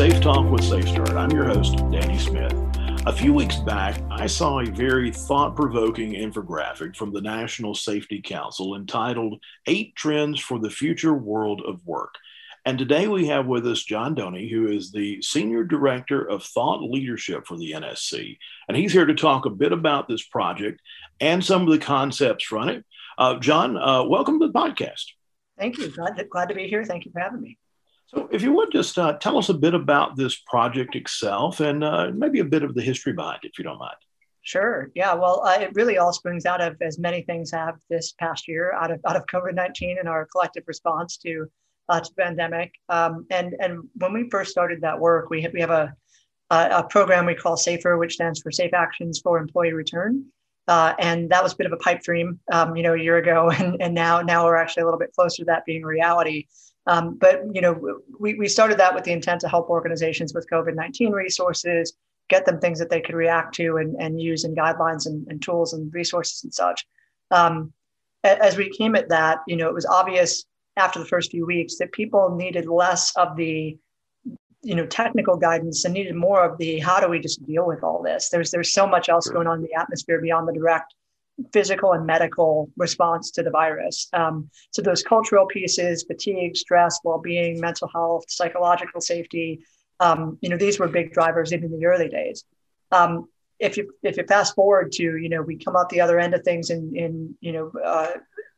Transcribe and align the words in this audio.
Safe 0.00 0.22
Talk 0.22 0.50
with 0.50 0.64
Safe 0.64 0.88
Start. 0.88 1.10
I'm 1.10 1.30
your 1.30 1.44
host, 1.44 1.76
Danny 1.90 2.16
Smith. 2.16 2.54
A 3.04 3.12
few 3.12 3.34
weeks 3.34 3.56
back, 3.56 4.00
I 4.10 4.26
saw 4.26 4.60
a 4.60 4.64
very 4.64 5.10
thought 5.10 5.54
provoking 5.54 6.12
infographic 6.12 6.96
from 6.96 7.12
the 7.12 7.20
National 7.20 7.74
Safety 7.74 8.22
Council 8.22 8.76
entitled 8.76 9.42
Eight 9.66 9.94
Trends 9.96 10.40
for 10.40 10.58
the 10.58 10.70
Future 10.70 11.12
World 11.12 11.60
of 11.66 11.86
Work. 11.86 12.14
And 12.64 12.78
today 12.78 13.08
we 13.08 13.26
have 13.26 13.46
with 13.46 13.66
us 13.66 13.84
John 13.84 14.16
Dony, 14.16 14.50
who 14.50 14.68
is 14.68 14.90
the 14.90 15.20
Senior 15.20 15.64
Director 15.64 16.26
of 16.26 16.44
Thought 16.44 16.82
Leadership 16.82 17.46
for 17.46 17.58
the 17.58 17.72
NSC. 17.72 18.38
And 18.68 18.78
he's 18.78 18.94
here 18.94 19.04
to 19.04 19.14
talk 19.14 19.44
a 19.44 19.50
bit 19.50 19.72
about 19.72 20.08
this 20.08 20.26
project 20.26 20.80
and 21.20 21.44
some 21.44 21.60
of 21.60 21.68
the 21.68 21.78
concepts 21.78 22.44
from 22.44 22.70
it. 22.70 22.86
Uh, 23.18 23.38
John, 23.38 23.76
uh, 23.76 24.04
welcome 24.04 24.40
to 24.40 24.46
the 24.46 24.52
podcast. 24.54 25.04
Thank 25.58 25.76
you. 25.76 25.88
Glad 25.88 26.16
to, 26.16 26.24
glad 26.24 26.48
to 26.48 26.54
be 26.54 26.68
here. 26.68 26.86
Thank 26.86 27.04
you 27.04 27.12
for 27.12 27.20
having 27.20 27.42
me. 27.42 27.58
So, 28.12 28.28
if 28.32 28.42
you 28.42 28.52
would 28.54 28.72
just 28.72 28.98
uh, 28.98 29.18
tell 29.18 29.38
us 29.38 29.50
a 29.50 29.54
bit 29.54 29.72
about 29.72 30.16
this 30.16 30.36
project 30.36 30.96
itself 30.96 31.60
and 31.60 31.84
uh, 31.84 32.10
maybe 32.12 32.40
a 32.40 32.44
bit 32.44 32.64
of 32.64 32.74
the 32.74 32.82
history 32.82 33.12
behind 33.12 33.40
it, 33.44 33.52
if 33.52 33.58
you 33.58 33.64
don't 33.64 33.78
mind. 33.78 33.94
Sure. 34.42 34.90
Yeah. 34.94 35.14
Well, 35.14 35.44
uh, 35.46 35.58
it 35.60 35.74
really 35.74 35.98
all 35.98 36.12
springs 36.12 36.44
out 36.44 36.60
of 36.60 36.76
as 36.80 36.98
many 36.98 37.22
things 37.22 37.52
have 37.52 37.76
this 37.88 38.12
past 38.18 38.48
year 38.48 38.72
out 38.72 38.90
of 38.90 39.00
out 39.06 39.14
of 39.14 39.26
COVID 39.26 39.54
nineteen 39.54 39.98
and 39.98 40.08
our 40.08 40.26
collective 40.26 40.64
response 40.66 41.18
to 41.18 41.46
uh, 41.88 42.00
to 42.00 42.10
pandemic. 42.18 42.72
Um, 42.88 43.26
and 43.30 43.54
and 43.60 43.88
when 43.94 44.12
we 44.12 44.28
first 44.28 44.50
started 44.50 44.80
that 44.80 44.98
work, 44.98 45.30
we 45.30 45.42
have, 45.42 45.52
we 45.52 45.60
have 45.60 45.70
a 45.70 45.94
a 46.50 46.82
program 46.82 47.26
we 47.26 47.34
call 47.36 47.56
SAFER, 47.56 47.96
which 47.96 48.14
stands 48.14 48.40
for 48.40 48.50
Safe 48.50 48.74
Actions 48.74 49.20
for 49.20 49.38
Employee 49.38 49.72
Return. 49.72 50.24
Uh, 50.66 50.94
and 50.98 51.30
that 51.30 51.42
was 51.42 51.52
a 51.52 51.56
bit 51.56 51.66
of 51.66 51.72
a 51.72 51.76
pipe 51.76 52.02
dream, 52.02 52.38
um, 52.52 52.76
you 52.76 52.82
know, 52.82 52.94
a 52.94 52.98
year 52.98 53.18
ago, 53.18 53.50
and, 53.58 53.80
and 53.80 53.94
now 53.94 54.20
now 54.20 54.44
we're 54.44 54.56
actually 54.56 54.82
a 54.82 54.84
little 54.84 54.98
bit 54.98 55.12
closer 55.14 55.42
to 55.42 55.44
that 55.44 55.64
being 55.64 55.82
reality. 55.82 56.46
Um, 56.86 57.16
but 57.18 57.42
you 57.52 57.60
know, 57.60 58.00
we, 58.18 58.34
we 58.34 58.48
started 58.48 58.78
that 58.78 58.94
with 58.94 59.04
the 59.04 59.12
intent 59.12 59.40
to 59.42 59.48
help 59.48 59.68
organizations 59.68 60.34
with 60.34 60.48
COVID 60.50 60.74
nineteen 60.74 61.12
resources, 61.12 61.92
get 62.28 62.46
them 62.46 62.58
things 62.58 62.78
that 62.78 62.90
they 62.90 63.00
could 63.00 63.14
react 63.14 63.54
to 63.56 63.76
and, 63.76 63.96
and 64.00 64.20
use 64.20 64.44
in 64.44 64.54
guidelines 64.54 65.06
and, 65.06 65.26
and 65.28 65.42
tools 65.42 65.72
and 65.72 65.92
resources 65.92 66.42
and 66.44 66.54
such. 66.54 66.86
Um, 67.30 67.72
as 68.24 68.56
we 68.56 68.70
came 68.70 68.96
at 68.96 69.08
that, 69.08 69.38
you 69.46 69.56
know, 69.56 69.68
it 69.68 69.74
was 69.74 69.86
obvious 69.86 70.44
after 70.76 70.98
the 70.98 71.04
first 71.04 71.30
few 71.30 71.46
weeks 71.46 71.76
that 71.78 71.92
people 71.92 72.34
needed 72.36 72.66
less 72.66 73.14
of 73.16 73.36
the 73.36 73.76
you 74.62 74.74
know 74.74 74.86
technical 74.86 75.36
guidance 75.36 75.84
and 75.84 75.94
needed 75.94 76.14
more 76.14 76.44
of 76.44 76.58
the 76.58 76.78
how 76.78 77.00
do 77.00 77.08
we 77.08 77.18
just 77.18 77.44
deal 77.46 77.66
with 77.66 77.82
all 77.82 78.02
this 78.02 78.28
there's 78.28 78.50
there's 78.50 78.72
so 78.72 78.86
much 78.86 79.08
else 79.08 79.28
going 79.28 79.46
on 79.46 79.58
in 79.58 79.62
the 79.62 79.74
atmosphere 79.74 80.20
beyond 80.20 80.46
the 80.46 80.52
direct 80.52 80.94
physical 81.52 81.92
and 81.92 82.06
medical 82.06 82.70
response 82.76 83.30
to 83.32 83.42
the 83.42 83.50
virus. 83.50 84.08
Um, 84.12 84.50
so 84.70 84.82
those 84.82 85.02
cultural 85.02 85.46
pieces, 85.46 86.04
fatigue, 86.04 86.56
stress, 86.56 87.00
well-being, 87.04 87.60
mental 87.60 87.88
health, 87.88 88.24
psychological 88.28 89.00
safety, 89.00 89.64
um, 90.00 90.38
you 90.40 90.48
know, 90.48 90.56
these 90.56 90.78
were 90.78 90.88
big 90.88 91.12
drivers 91.12 91.52
even 91.52 91.72
in 91.72 91.78
the 91.78 91.86
early 91.86 92.08
days. 92.08 92.44
Um, 92.90 93.28
if 93.60 93.76
you 93.76 93.92
if 94.02 94.16
you 94.16 94.24
fast 94.24 94.54
forward 94.54 94.90
to 94.92 95.02
you 95.02 95.28
know 95.28 95.42
we 95.42 95.56
come 95.56 95.76
out 95.76 95.90
the 95.90 96.00
other 96.00 96.18
end 96.18 96.34
of 96.34 96.42
things 96.42 96.70
in 96.70 96.96
in 96.96 97.36
you 97.40 97.52
know 97.52 97.70
uh, 97.84 98.12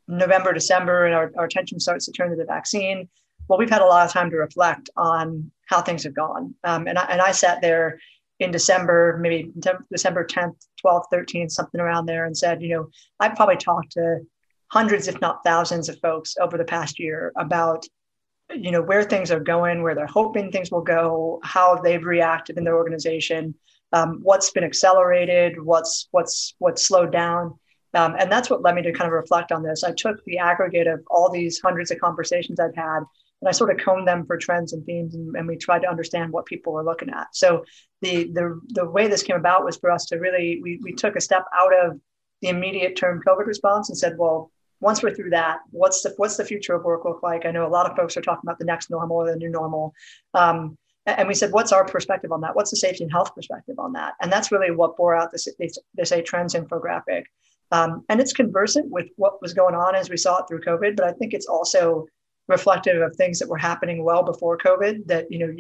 November 0.09 0.53
December 0.53 1.07
and 1.07 1.15
our, 1.15 1.33
our 1.37 1.45
attention 1.45 1.81
starts 1.81 2.07
to 2.07 2.13
turn 2.13 2.31
to 2.31 2.37
the 2.37 2.45
vaccine. 2.45 3.09
Well, 3.49 3.59
we've 3.59 3.69
had 3.69 3.83
a 3.83 3.87
lot 3.87 4.07
of 4.07 4.13
time 4.13 4.31
to 4.31 4.37
reflect 4.37 4.89
on 4.97 5.51
how 5.67 5.83
things 5.83 6.05
have 6.05 6.15
gone, 6.15 6.55
um, 6.63 6.87
and 6.87 6.97
I, 6.97 7.05
and 7.07 7.21
I 7.21 7.33
sat 7.33 7.61
there 7.61 7.99
in 8.43 8.51
December, 8.51 9.19
maybe 9.21 9.51
December 9.91 10.25
10th, 10.25 10.67
12th, 10.85 11.05
13th, 11.13 11.51
something 11.51 11.81
around 11.81 12.07
there, 12.07 12.27
and 12.27 12.37
said, 12.37 12.63
you 12.63 12.69
know, 12.71 12.89
I've 13.21 13.37
probably 13.37 13.57
talked 13.57 13.93
to 13.93 14.21
hundreds, 14.69 15.09
if 15.09 15.21
not 15.21 15.45
thousands, 15.45 15.89
of 15.89 15.99
folks 16.01 16.35
over 16.41 16.57
the 16.57 16.65
past 16.65 16.99
year 16.99 17.33
about, 17.37 17.85
you 18.55 18.71
know, 18.71 18.83
where 18.83 19.03
things 19.03 19.31
are 19.31 19.41
going, 19.41 19.83
where 19.83 19.95
they're 19.95 20.07
hoping 20.07 20.51
things 20.51 20.71
will 20.71 20.83
go, 20.83 21.41
how 21.43 21.77
they've 21.77 22.05
reacted 22.05 22.59
in 22.59 22.65
their 22.65 22.77
organization, 22.77 23.55
um, 23.93 24.21
what's 24.23 24.51
been 24.51 24.65
accelerated, 24.65 25.63
what's 25.63 26.09
what's 26.11 26.55
what's 26.59 26.87
slowed 26.87 27.13
down. 27.13 27.59
Um, 27.95 28.17
and 28.19 28.33
that's 28.33 28.49
what 28.49 28.63
led 28.63 28.75
me 28.75 28.83
to 28.83 28.93
kind 28.93 29.07
of 29.07 29.13
reflect 29.13 29.53
on 29.53 29.63
this. 29.63 29.85
I 29.85 29.93
took 29.93 30.25
the 30.25 30.39
aggregate 30.39 30.87
of 30.87 31.01
all 31.11 31.31
these 31.31 31.61
hundreds 31.61 31.91
of 31.91 32.01
conversations 32.01 32.59
I've 32.59 32.75
had 32.75 33.01
and 33.43 33.49
I 33.49 33.53
sort 33.53 33.73
of 33.73 33.85
combed 33.85 34.07
them 34.07 34.25
for 34.25 34.37
trends 34.37 34.73
and 34.73 34.87
themes, 34.87 35.17
and, 35.17 35.35
and 35.35 35.49
we 35.49 35.57
tried 35.57 35.81
to 35.81 35.91
understand 35.91 36.33
what 36.33 36.47
people 36.47 36.73
were 36.73 36.85
looking 36.85 37.11
at. 37.11 37.27
So 37.33 37.65
the 38.01 38.31
the 38.33 38.61
the 38.69 38.89
way 38.89 39.09
this 39.09 39.25
came 39.25 39.37
about 39.37 39.65
was 39.65 39.77
for 39.77 39.91
us 39.91 40.07
to 40.07 40.17
really 40.17 40.61
we 40.63 40.79
we 40.81 40.93
took 40.93 41.17
a 41.17 41.21
step 41.21 41.45
out 41.53 41.75
of 41.75 42.01
the 42.41 42.49
immediate 42.49 42.95
term 42.97 43.21
COVID 43.27 43.47
response 43.47 43.89
and 43.89 43.99
said, 43.99 44.17
well, 44.17 44.53
once 44.81 45.03
we're 45.03 45.15
through 45.15 45.31
that, 45.31 45.59
what's 45.71 46.03
the 46.03 46.15
what's 46.19 46.37
the 46.37 46.45
future 46.45 46.75
of 46.75 46.85
work 46.85 47.05
look 47.05 47.23
like? 47.25 47.45
I 47.45 47.51
know 47.51 47.67
a 47.67 47.69
lot 47.69 47.91
of 47.91 47.97
folks 47.97 48.17
are 48.17 48.23
talking 48.23 48.43
about 48.45 48.61
the 48.61 48.65
next 48.65 48.91
normal 48.91 49.17
or 49.17 49.31
the 49.31 49.37
new 49.37 49.51
normal. 49.51 49.93
Um, 50.35 50.79
and 51.05 51.27
we 51.27 51.35
said, 51.35 51.51
what's 51.51 51.73
our 51.73 51.85
perspective 51.85 52.31
on 52.31 52.43
that? 52.43 52.55
What's 52.55 52.71
the 52.71 52.77
safety 52.77 53.03
and 53.03 53.13
health 53.13 53.35
perspective 53.35 53.77
on 53.81 53.93
that? 53.95 54.15
And 54.23 54.31
that's 54.31 54.53
really 54.53 54.71
what 54.71 54.97
bore 54.97 55.17
out 55.17 55.33
this 55.33 55.49
this, 55.59 55.79
this 55.95 56.13
eight 56.13 56.27
trends 56.27 56.55
infographic. 56.55 57.25
Um, 57.73 58.05
and 58.09 58.21
it's 58.21 58.33
conversant 58.33 58.89
with 58.91 59.09
what 59.17 59.43
was 59.43 59.53
going 59.53 59.75
on 59.75 59.97
as 59.97 60.11
we 60.11 60.17
saw 60.17 60.39
it 60.39 60.45
through 60.47 60.61
COVID, 60.61 60.95
but 60.95 61.07
I 61.07 61.13
think 61.13 61.33
it's 61.33 61.47
also 61.47 62.07
reflective 62.53 63.03
of 63.03 63.17
things 63.17 63.39
that 63.39 63.49
were 63.49 63.59
happening 63.59 64.05
well 64.05 64.23
before 64.23 64.57
COVID. 64.59 65.07
That 65.07 65.27
you 65.31 65.39
know, 65.41 65.53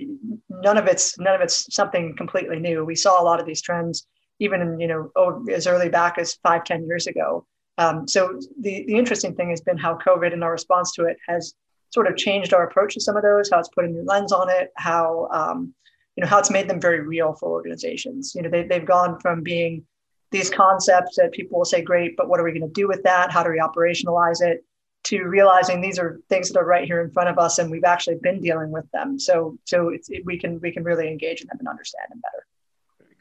none 0.48 0.76
of 0.76 0.86
it's 0.86 1.18
none 1.18 1.34
of 1.34 1.40
it's 1.40 1.74
something 1.74 2.14
completely 2.16 2.58
new. 2.60 2.84
We 2.84 2.94
saw 2.94 3.20
a 3.20 3.24
lot 3.24 3.40
of 3.40 3.46
these 3.46 3.62
trends 3.62 4.06
even 4.38 4.60
in, 4.60 4.80
you 4.80 4.88
know 4.88 5.10
as 5.52 5.66
early 5.66 5.88
back 5.88 6.18
as 6.18 6.34
five 6.42 6.64
ten 6.64 6.86
years 6.86 7.06
ago. 7.06 7.46
Um, 7.78 8.06
so 8.06 8.38
the 8.60 8.84
the 8.86 8.94
interesting 8.94 9.34
thing 9.34 9.50
has 9.50 9.60
been 9.60 9.78
how 9.78 9.98
COVID 9.98 10.32
and 10.32 10.44
our 10.44 10.52
response 10.52 10.92
to 10.92 11.04
it 11.06 11.16
has 11.28 11.54
sort 11.90 12.06
of 12.08 12.16
changed 12.16 12.54
our 12.54 12.64
approach 12.64 12.94
to 12.94 13.00
some 13.00 13.16
of 13.16 13.22
those. 13.22 13.50
How 13.50 13.58
it's 13.58 13.68
put 13.68 13.84
a 13.84 13.88
new 13.88 14.04
lens 14.04 14.32
on 14.32 14.48
it. 14.48 14.70
How 14.76 15.28
um, 15.32 15.74
you 16.16 16.22
know 16.22 16.28
how 16.28 16.38
it's 16.38 16.50
made 16.50 16.68
them 16.68 16.80
very 16.80 17.00
real 17.00 17.34
for 17.34 17.50
organizations. 17.50 18.32
You 18.34 18.42
know 18.42 18.50
they 18.50 18.64
they've 18.64 18.86
gone 18.96 19.18
from 19.20 19.42
being 19.42 19.84
these 20.32 20.50
concepts 20.50 21.16
that 21.16 21.30
people 21.32 21.58
will 21.58 21.64
say, 21.64 21.82
great, 21.82 22.16
but 22.16 22.28
what 22.28 22.40
are 22.40 22.42
we 22.42 22.50
going 22.50 22.66
to 22.66 22.72
do 22.72 22.88
with 22.88 23.02
that? 23.04 23.30
How 23.30 23.42
do 23.42 23.50
we 23.50 23.60
operationalize 23.60 24.40
it? 24.40 24.64
To 25.04 25.24
realizing 25.24 25.80
these 25.80 25.98
are 25.98 26.20
things 26.28 26.50
that 26.50 26.58
are 26.58 26.64
right 26.64 26.84
here 26.84 27.00
in 27.00 27.10
front 27.10 27.28
of 27.28 27.38
us 27.38 27.58
and 27.58 27.70
we've 27.70 27.84
actually 27.84 28.16
been 28.22 28.40
dealing 28.40 28.70
with 28.70 28.90
them. 28.92 29.18
So 29.18 29.58
so 29.64 29.88
it, 29.88 30.06
we 30.24 30.38
can 30.38 30.60
we 30.60 30.72
can 30.72 30.84
really 30.84 31.08
engage 31.08 31.40
in 31.40 31.48
them 31.48 31.58
and 31.58 31.68
understand 31.68 32.06
them 32.10 32.20
better. 32.20 32.46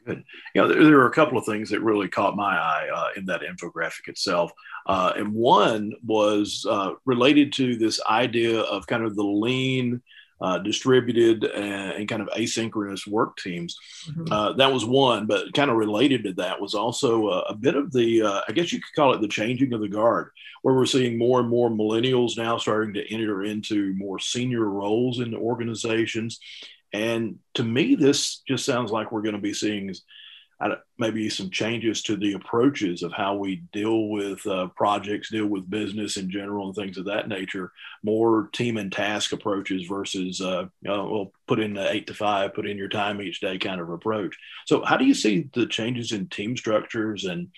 Good. 0.04 0.24
You 0.54 0.62
know 0.62 0.68
there, 0.68 0.98
are 0.98 1.06
a 1.06 1.12
couple 1.12 1.38
of 1.38 1.44
things 1.44 1.70
that 1.70 1.80
really 1.80 2.08
caught 2.08 2.36
my 2.36 2.56
eye 2.56 2.88
uh, 2.92 3.08
in 3.16 3.26
that 3.26 3.42
infographic 3.42 4.08
itself. 4.08 4.52
Uh, 4.86 5.12
and 5.16 5.32
one 5.32 5.92
was 6.04 6.66
uh, 6.68 6.92
related 7.04 7.52
to 7.54 7.76
this 7.76 8.00
idea 8.04 8.60
of 8.60 8.86
kind 8.86 9.04
of 9.04 9.14
the 9.14 9.22
lean 9.22 10.02
uh, 10.42 10.58
distributed 10.58 11.44
and, 11.44 11.92
and, 11.92 12.08
kind 12.08 12.20
of 12.20 12.28
asynchronous 12.30 13.06
work 13.06 13.36
teams. 13.36 13.78
Mm-hmm. 14.08 14.32
Uh, 14.32 14.52
that 14.54 14.72
was 14.72 14.84
one, 14.84 15.26
but 15.26 15.54
kind 15.54 15.70
of 15.70 15.76
related 15.76 16.24
to 16.24 16.32
that 16.34 16.60
was 16.60 16.74
also 16.74 17.28
a, 17.28 17.38
a 17.42 17.54
bit 17.54 17.76
of 17.76 17.92
the, 17.92 18.22
uh, 18.22 18.40
I 18.48 18.52
guess 18.52 18.72
you 18.72 18.80
could 18.80 18.94
call 18.96 19.12
it 19.14 19.20
the 19.20 19.28
changing 19.28 19.72
of 19.72 19.80
the 19.80 19.88
guard, 19.88 20.30
where 20.62 20.74
we're 20.74 20.84
seeing 20.84 21.16
more 21.16 21.38
and 21.38 21.48
more 21.48 21.70
millennials 21.70 22.36
now 22.36 22.58
starting 22.58 22.94
to 22.94 23.14
enter 23.14 23.44
into 23.44 23.94
more 23.94 24.18
senior 24.18 24.68
roles 24.68 25.20
in 25.20 25.30
the 25.30 25.38
organizations. 25.38 26.40
And 26.92 27.38
to 27.54 27.62
me, 27.62 27.94
this 27.94 28.42
just 28.46 28.64
sounds 28.64 28.90
like 28.90 29.12
we're 29.12 29.22
going 29.22 29.36
to 29.36 29.40
be 29.40 29.54
seeing 29.54 29.94
maybe 30.98 31.28
some 31.28 31.50
changes 31.50 32.02
to 32.02 32.16
the 32.16 32.34
approaches 32.34 33.02
of 33.02 33.12
how 33.12 33.34
we 33.34 33.56
deal 33.72 34.08
with 34.08 34.46
uh, 34.46 34.68
projects, 34.76 35.30
deal 35.30 35.46
with 35.46 35.68
business 35.68 36.16
in 36.16 36.30
general, 36.30 36.66
and 36.66 36.76
things 36.76 36.98
of 36.98 37.06
that 37.06 37.28
nature. 37.28 37.72
More 38.02 38.48
team 38.52 38.76
and 38.76 38.92
task 38.92 39.32
approaches 39.32 39.86
versus, 39.88 40.40
uh, 40.40 40.66
you 40.80 40.90
know, 40.90 41.08
well, 41.10 41.32
put 41.48 41.58
in 41.58 41.74
the 41.74 41.90
eight 41.90 42.06
to 42.06 42.14
five, 42.14 42.54
put 42.54 42.66
in 42.66 42.78
your 42.78 42.88
time 42.88 43.20
each 43.20 43.40
day 43.40 43.58
kind 43.58 43.80
of 43.80 43.90
approach. 43.90 44.36
So, 44.66 44.84
how 44.84 44.96
do 44.96 45.04
you 45.04 45.14
see 45.14 45.48
the 45.52 45.66
changes 45.66 46.12
in 46.12 46.28
team 46.28 46.56
structures 46.56 47.24
and 47.24 47.48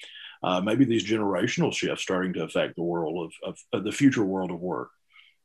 uh, 0.42 0.60
maybe 0.60 0.84
these 0.84 1.04
generational 1.06 1.72
shifts 1.72 2.02
starting 2.02 2.32
to 2.34 2.44
affect 2.44 2.76
the 2.76 2.82
world 2.82 3.26
of, 3.26 3.50
of, 3.50 3.58
of 3.72 3.84
the 3.84 3.92
future 3.92 4.24
world 4.24 4.50
of 4.50 4.60
work? 4.60 4.90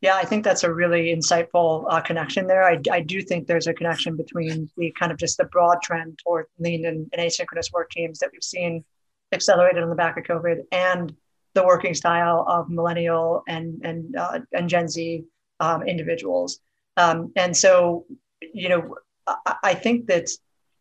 Yeah, 0.02 0.16
I 0.16 0.24
think 0.24 0.46
that's 0.46 0.64
a 0.64 0.74
really 0.74 1.14
insightful 1.14 1.86
uh, 1.90 2.00
connection 2.00 2.48
there. 2.48 2.64
I, 2.64 2.80
I 2.90 3.02
do 3.02 3.22
think 3.22 3.48
there's 3.48 3.68
a 3.68 3.74
connection 3.74 4.16
between 4.16 4.70
the 4.78 4.92
kind 4.98 5.12
of 5.12 5.18
just 5.18 5.38
the 5.38 5.44
broad 5.46 5.82
trend 5.82 6.20
toward 6.24 6.46
lean 6.58 6.86
and, 6.86 7.10
and 7.12 7.22
asynchronous 7.22 7.74
work 7.74 7.90
teams 7.92 8.20
that 8.20 8.30
we've 8.32 8.44
seen 8.44 8.86
accelerated 9.34 9.84
on 9.84 9.90
the 9.90 9.96
back 9.96 10.18
of 10.18 10.24
COVID 10.24 10.62
and 10.72 11.14
the 11.54 11.66
working 11.66 11.94
style 11.94 12.46
of 12.48 12.70
millennial 12.70 13.44
and 13.48 13.82
and 13.84 14.16
uh, 14.16 14.40
and 14.54 14.70
Gen 14.70 14.88
Z 14.88 15.26
um, 15.60 15.84
individuals. 15.84 16.62
Um, 16.96 17.34
and 17.36 17.56
so, 17.56 18.06
you 18.54 18.70
know, 18.70 18.96
I, 19.28 19.56
I 19.64 19.74
think 19.74 20.08
that 20.08 20.30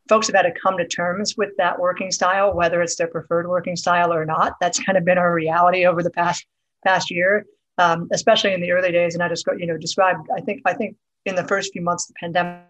folks 0.08 0.28
have 0.28 0.36
had 0.36 0.42
to 0.42 0.52
come 0.52 0.78
to 0.78 0.86
terms 0.86 1.36
with 1.36 1.50
that 1.58 1.78
working 1.78 2.12
style, 2.12 2.54
whether 2.54 2.82
it's 2.82 2.94
their 2.94 3.08
preferred 3.08 3.48
working 3.48 3.74
style 3.74 4.12
or 4.12 4.24
not. 4.24 4.54
That's 4.60 4.78
kind 4.78 4.96
of 4.96 5.04
been 5.04 5.18
our 5.18 5.34
reality 5.34 5.86
over 5.86 6.04
the 6.04 6.10
past 6.10 6.46
past 6.84 7.10
year 7.10 7.44
um, 7.78 8.08
especially 8.12 8.52
in 8.52 8.60
the 8.60 8.72
early 8.72 8.92
days. 8.92 9.14
And 9.14 9.22
I 9.22 9.28
just, 9.28 9.46
you 9.56 9.66
know, 9.66 9.76
described, 9.76 10.28
I 10.36 10.40
think, 10.40 10.62
I 10.66 10.74
think 10.74 10.96
in 11.24 11.34
the 11.34 11.44
first 11.44 11.72
few 11.72 11.82
months 11.82 12.08
of 12.08 12.14
the 12.14 12.18
pandemic, 12.20 12.64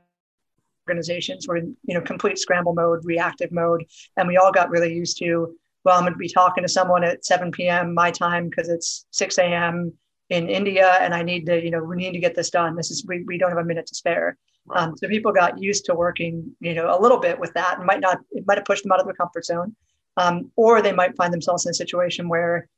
organizations 0.88 1.46
were 1.46 1.56
in, 1.56 1.76
you 1.84 1.94
know, 1.94 2.00
complete 2.00 2.38
scramble 2.38 2.74
mode, 2.74 3.04
reactive 3.04 3.52
mode. 3.52 3.84
And 4.16 4.26
we 4.26 4.36
all 4.36 4.52
got 4.52 4.70
really 4.70 4.94
used 4.94 5.18
to, 5.18 5.54
well, 5.84 5.96
I'm 5.96 6.02
going 6.02 6.12
to 6.12 6.18
be 6.18 6.28
talking 6.28 6.64
to 6.64 6.68
someone 6.68 7.04
at 7.04 7.24
7 7.24 7.50
p.m. 7.52 7.94
my 7.94 8.10
time 8.10 8.48
because 8.48 8.68
it's 8.68 9.06
6 9.10 9.38
a.m. 9.38 9.92
in 10.30 10.48
India 10.48 10.96
and 11.00 11.14
I 11.14 11.22
need 11.22 11.46
to, 11.46 11.62
you 11.62 11.70
know, 11.70 11.82
we 11.82 11.96
need 11.96 12.12
to 12.12 12.20
get 12.20 12.34
this 12.34 12.50
done. 12.50 12.74
This 12.74 12.90
is, 12.90 13.04
we, 13.06 13.22
we 13.24 13.38
don't 13.38 13.50
have 13.50 13.58
a 13.58 13.64
minute 13.64 13.86
to 13.86 13.94
spare. 13.94 14.36
Right. 14.66 14.82
Um, 14.82 14.96
so 14.96 15.08
people 15.08 15.32
got 15.32 15.58
used 15.58 15.84
to 15.86 15.94
working, 15.94 16.54
you 16.60 16.74
know, 16.74 16.94
a 16.94 17.00
little 17.00 17.18
bit 17.18 17.38
with 17.38 17.52
that, 17.54 17.78
and 17.78 17.86
might 17.86 18.00
not 18.00 18.18
it 18.32 18.44
might 18.46 18.58
have 18.58 18.66
pushed 18.66 18.82
them 18.82 18.92
out 18.92 19.00
of 19.00 19.06
their 19.06 19.14
comfort 19.14 19.46
zone, 19.46 19.74
um, 20.16 20.50
or 20.56 20.82
they 20.82 20.92
might 20.92 21.16
find 21.16 21.32
themselves 21.32 21.64
in 21.64 21.70
a 21.70 21.74
situation 21.74 22.28
where, 22.28 22.68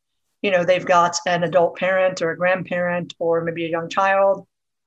you 0.42 0.50
know, 0.50 0.64
they've 0.64 0.87
got 0.87 1.16
an 1.26 1.42
adult 1.42 1.76
parent 1.76 2.22
or 2.22 2.31
a 2.31 2.37
grandparent 2.37 3.14
or 3.19 3.42
maybe 3.42 3.66
a 3.66 3.70
young 3.70 3.88
child. 3.88 4.46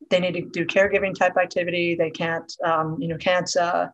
They 0.10 0.20
need 0.20 0.34
to 0.34 0.42
do 0.42 0.66
caregiving 0.66 1.18
type 1.18 1.38
activity. 1.38 1.96
They 1.96 2.10
can't, 2.10 2.52
um, 2.64 2.98
you 3.00 3.08
know, 3.08 3.18
can't. 3.18 3.50
Uh, 3.56 3.90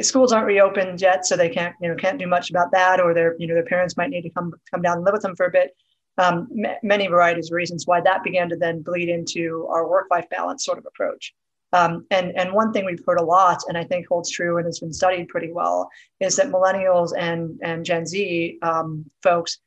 schools 0.00 0.32
aren't 0.32 0.46
reopened 0.46 1.00
yet, 1.00 1.26
so 1.26 1.36
they 1.36 1.48
can't, 1.48 1.74
you 1.80 1.88
know, 1.88 1.96
can't 1.96 2.18
do 2.18 2.26
much 2.26 2.50
about 2.50 2.70
that. 2.72 3.00
Or 3.00 3.12
their, 3.12 3.36
you 3.38 3.46
know, 3.46 3.54
their 3.54 3.64
parents 3.64 3.96
might 3.96 4.10
need 4.10 4.22
to 4.22 4.30
come 4.30 4.52
come 4.70 4.82
down 4.82 4.98
and 4.98 5.04
live 5.04 5.12
with 5.12 5.22
them 5.22 5.36
for 5.36 5.46
a 5.46 5.50
bit. 5.50 5.76
Um, 6.18 6.48
m- 6.64 6.76
many 6.82 7.06
varieties 7.08 7.50
of 7.50 7.54
reasons 7.54 7.86
why 7.86 8.00
that 8.02 8.22
began 8.22 8.48
to 8.50 8.56
then 8.56 8.82
bleed 8.82 9.08
into 9.08 9.66
our 9.70 9.88
work 9.88 10.06
life 10.10 10.28
balance 10.30 10.64
sort 10.64 10.78
of 10.78 10.86
approach. 10.86 11.34
Um, 11.72 12.06
and, 12.10 12.36
and 12.36 12.52
one 12.52 12.72
thing 12.72 12.84
we've 12.84 13.02
heard 13.06 13.18
a 13.18 13.24
lot, 13.24 13.62
and 13.66 13.78
I 13.78 13.84
think 13.84 14.06
holds 14.06 14.30
true 14.30 14.58
and 14.58 14.66
has 14.66 14.80
been 14.80 14.92
studied 14.92 15.28
pretty 15.28 15.50
well, 15.52 15.88
is 16.20 16.36
that 16.36 16.48
millennials 16.48 17.12
and, 17.16 17.58
and 17.62 17.82
Gen 17.84 18.04
Z 18.04 18.58
um, 18.60 19.06
folks 19.22 19.58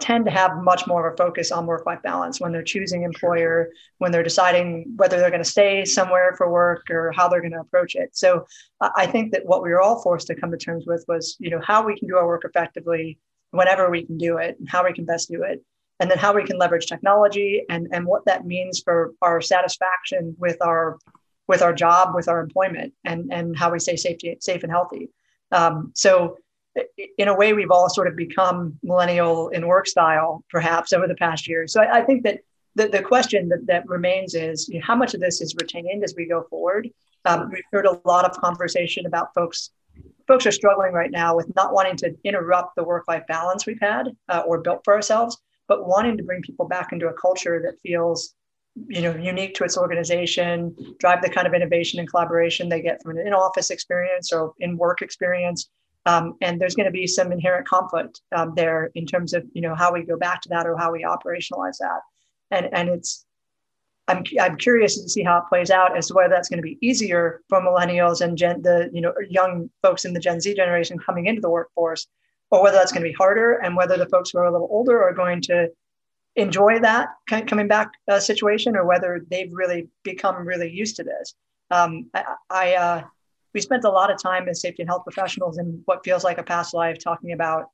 tend 0.00 0.26
to 0.26 0.30
have 0.30 0.62
much 0.62 0.86
more 0.86 1.06
of 1.06 1.14
a 1.14 1.16
focus 1.16 1.50
on 1.50 1.66
work 1.66 1.86
life 1.86 2.02
balance 2.02 2.40
when 2.40 2.52
they're 2.52 2.62
choosing 2.62 3.02
employer, 3.02 3.70
when 3.98 4.12
they're 4.12 4.22
deciding 4.22 4.92
whether 4.96 5.18
they're 5.18 5.30
going 5.30 5.42
to 5.42 5.48
stay 5.48 5.84
somewhere 5.84 6.34
for 6.36 6.50
work 6.50 6.90
or 6.90 7.12
how 7.12 7.28
they're 7.28 7.40
going 7.40 7.52
to 7.52 7.60
approach 7.60 7.94
it. 7.94 8.10
So 8.16 8.46
I 8.80 9.06
think 9.06 9.32
that 9.32 9.46
what 9.46 9.62
we 9.62 9.70
were 9.70 9.80
all 9.80 10.02
forced 10.02 10.26
to 10.26 10.34
come 10.34 10.50
to 10.50 10.58
terms 10.58 10.84
with 10.86 11.04
was, 11.08 11.36
you 11.38 11.50
know, 11.50 11.60
how 11.64 11.84
we 11.84 11.98
can 11.98 12.08
do 12.08 12.16
our 12.16 12.26
work 12.26 12.44
effectively 12.44 13.18
whenever 13.52 13.90
we 13.90 14.04
can 14.04 14.18
do 14.18 14.36
it 14.36 14.56
and 14.58 14.68
how 14.68 14.84
we 14.84 14.92
can 14.92 15.06
best 15.06 15.30
do 15.30 15.42
it 15.42 15.64
and 15.98 16.10
then 16.10 16.18
how 16.18 16.34
we 16.34 16.44
can 16.44 16.58
leverage 16.58 16.86
technology 16.86 17.64
and, 17.70 17.88
and 17.90 18.06
what 18.06 18.24
that 18.26 18.44
means 18.44 18.80
for 18.80 19.14
our 19.22 19.40
satisfaction 19.40 20.36
with 20.38 20.56
our 20.60 20.98
with 21.48 21.62
our 21.62 21.72
job, 21.72 22.14
with 22.14 22.28
our 22.28 22.40
employment, 22.40 22.92
and 23.04 23.32
and 23.32 23.56
how 23.56 23.70
we 23.70 23.78
stay 23.78 23.96
safety, 23.96 24.36
safe 24.40 24.62
and 24.62 24.72
healthy. 24.72 25.10
Um, 25.52 25.92
so, 25.94 26.38
in 27.18 27.28
a 27.28 27.36
way, 27.36 27.52
we've 27.52 27.70
all 27.70 27.88
sort 27.88 28.08
of 28.08 28.16
become 28.16 28.78
millennial 28.82 29.48
in 29.48 29.66
work 29.66 29.86
style, 29.86 30.44
perhaps 30.50 30.92
over 30.92 31.06
the 31.06 31.14
past 31.14 31.48
year. 31.48 31.66
So, 31.66 31.80
I, 31.80 31.98
I 31.98 32.02
think 32.02 32.22
that 32.24 32.40
the, 32.74 32.88
the 32.88 33.02
question 33.02 33.48
that, 33.48 33.66
that 33.66 33.88
remains 33.88 34.34
is 34.34 34.68
you 34.68 34.78
know, 34.78 34.84
how 34.86 34.94
much 34.94 35.14
of 35.14 35.20
this 35.20 35.40
is 35.40 35.54
retained 35.60 36.04
as 36.04 36.14
we 36.16 36.26
go 36.26 36.44
forward. 36.48 36.88
Um, 37.24 37.50
we've 37.50 37.62
heard 37.72 37.86
a 37.86 38.00
lot 38.04 38.24
of 38.24 38.36
conversation 38.40 39.06
about 39.06 39.34
folks. 39.34 39.70
Folks 40.28 40.46
are 40.46 40.52
struggling 40.52 40.92
right 40.92 41.10
now 41.10 41.34
with 41.34 41.50
not 41.56 41.72
wanting 41.72 41.96
to 41.96 42.14
interrupt 42.24 42.76
the 42.76 42.84
work-life 42.84 43.22
balance 43.26 43.64
we've 43.64 43.80
had 43.80 44.08
uh, 44.28 44.42
or 44.46 44.60
built 44.60 44.82
for 44.84 44.94
ourselves, 44.94 45.38
but 45.68 45.86
wanting 45.86 46.16
to 46.16 46.22
bring 46.22 46.42
people 46.42 46.68
back 46.68 46.92
into 46.92 47.08
a 47.08 47.14
culture 47.14 47.62
that 47.64 47.80
feels 47.80 48.34
you 48.88 49.00
know 49.00 49.14
unique 49.16 49.54
to 49.54 49.64
its 49.64 49.78
organization 49.78 50.76
drive 50.98 51.22
the 51.22 51.30
kind 51.30 51.46
of 51.46 51.54
innovation 51.54 51.98
and 51.98 52.10
collaboration 52.10 52.68
they 52.68 52.82
get 52.82 53.02
from 53.02 53.16
an 53.16 53.26
in-office 53.26 53.70
experience 53.70 54.32
or 54.32 54.52
in 54.58 54.76
work 54.76 55.00
experience 55.00 55.70
um, 56.06 56.36
and 56.40 56.60
there's 56.60 56.74
going 56.74 56.86
to 56.86 56.92
be 56.92 57.06
some 57.06 57.32
inherent 57.32 57.68
conflict 57.68 58.22
um, 58.34 58.54
there 58.56 58.90
in 58.94 59.04
terms 59.06 59.34
of 59.34 59.44
you 59.52 59.60
know 59.60 59.74
how 59.74 59.92
we 59.92 60.02
go 60.02 60.16
back 60.16 60.40
to 60.42 60.48
that 60.48 60.66
or 60.66 60.76
how 60.76 60.92
we 60.92 61.04
operationalize 61.04 61.78
that 61.78 62.00
and 62.50 62.68
and 62.72 62.88
it's 62.88 63.26
I'm, 64.08 64.24
I'm 64.40 64.56
curious 64.56 65.00
to 65.02 65.08
see 65.08 65.22
how 65.22 65.38
it 65.38 65.44
plays 65.48 65.70
out 65.70 65.96
as 65.96 66.08
to 66.08 66.14
whether 66.14 66.28
that's 66.28 66.48
going 66.48 66.58
to 66.58 66.62
be 66.62 66.78
easier 66.80 67.42
for 67.48 67.60
millennials 67.60 68.20
and 68.20 68.38
gen, 68.38 68.62
the 68.62 68.88
you 68.92 69.00
know 69.00 69.12
young 69.28 69.68
folks 69.82 70.04
in 70.04 70.12
the 70.12 70.20
Gen 70.20 70.40
Z 70.40 70.54
generation 70.54 70.98
coming 70.98 71.26
into 71.26 71.40
the 71.40 71.50
workforce, 71.50 72.06
or 72.50 72.62
whether 72.62 72.76
that's 72.76 72.92
going 72.92 73.02
to 73.02 73.08
be 73.08 73.14
harder, 73.14 73.54
and 73.54 73.76
whether 73.76 73.96
the 73.96 74.06
folks 74.06 74.30
who 74.30 74.38
are 74.38 74.46
a 74.46 74.52
little 74.52 74.68
older 74.70 75.02
are 75.02 75.12
going 75.12 75.40
to 75.42 75.70
enjoy 76.36 76.78
that 76.78 77.08
coming 77.26 77.66
back 77.66 77.90
uh, 78.08 78.20
situation 78.20 78.76
or 78.76 78.84
whether 78.84 79.24
they've 79.30 79.52
really 79.52 79.88
become 80.02 80.46
really 80.46 80.70
used 80.70 80.96
to 80.96 81.02
this. 81.02 81.34
Um, 81.70 82.10
I, 82.14 82.24
I 82.50 82.74
uh, 82.74 83.02
we 83.56 83.62
spent 83.62 83.84
a 83.84 83.90
lot 83.90 84.10
of 84.10 84.22
time 84.22 84.48
as 84.48 84.60
safety 84.60 84.82
and 84.82 84.90
health 84.90 85.02
professionals 85.02 85.56
in 85.56 85.80
what 85.86 86.04
feels 86.04 86.22
like 86.22 86.36
a 86.36 86.42
past 86.42 86.74
life 86.74 86.98
talking 86.98 87.32
about 87.32 87.70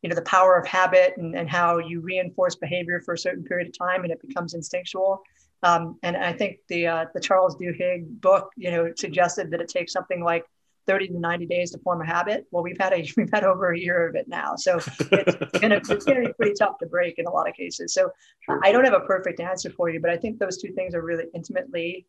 you 0.00 0.08
know 0.08 0.14
the 0.14 0.22
power 0.22 0.56
of 0.56 0.64
habit 0.64 1.14
and, 1.16 1.34
and 1.34 1.50
how 1.50 1.78
you 1.78 2.00
reinforce 2.00 2.54
behavior 2.54 3.00
for 3.00 3.14
a 3.14 3.18
certain 3.18 3.42
period 3.42 3.66
of 3.66 3.76
time 3.76 4.04
and 4.04 4.12
it 4.12 4.20
becomes 4.26 4.54
instinctual 4.54 5.20
um, 5.64 5.98
and 6.04 6.16
I 6.16 6.32
think 6.32 6.58
the 6.68 6.86
uh, 6.86 7.04
the 7.14 7.20
Charles 7.20 7.56
Duhigg 7.56 8.20
book 8.20 8.50
you 8.56 8.70
know 8.70 8.92
suggested 8.96 9.50
that 9.50 9.60
it 9.60 9.68
takes 9.68 9.92
something 9.92 10.22
like 10.22 10.44
30 10.86 11.08
to 11.08 11.18
90 11.18 11.46
days 11.46 11.70
to 11.70 11.78
form 11.78 12.02
a 12.02 12.06
habit. 12.06 12.46
Well, 12.50 12.62
we've 12.62 12.78
had 12.78 12.92
a 12.92 13.04
we've 13.16 13.30
had 13.32 13.42
over 13.42 13.72
a 13.72 13.78
year 13.78 14.06
of 14.06 14.14
it 14.14 14.28
now, 14.28 14.54
so 14.54 14.76
it's 14.76 15.58
gonna 15.58 15.80
it's 15.88 16.04
gonna 16.04 16.26
be 16.26 16.32
pretty 16.34 16.54
tough 16.54 16.78
to 16.78 16.86
break 16.86 17.18
in 17.18 17.26
a 17.26 17.30
lot 17.30 17.48
of 17.48 17.56
cases. 17.56 17.92
So 17.92 18.10
sure. 18.40 18.60
I 18.62 18.70
don't 18.70 18.84
have 18.84 18.94
a 18.94 19.00
perfect 19.00 19.40
answer 19.40 19.70
for 19.70 19.88
you, 19.88 20.00
but 20.00 20.10
I 20.10 20.16
think 20.16 20.38
those 20.38 20.58
two 20.58 20.72
things 20.74 20.94
are 20.94 21.02
really 21.02 21.24
intimately 21.34 22.06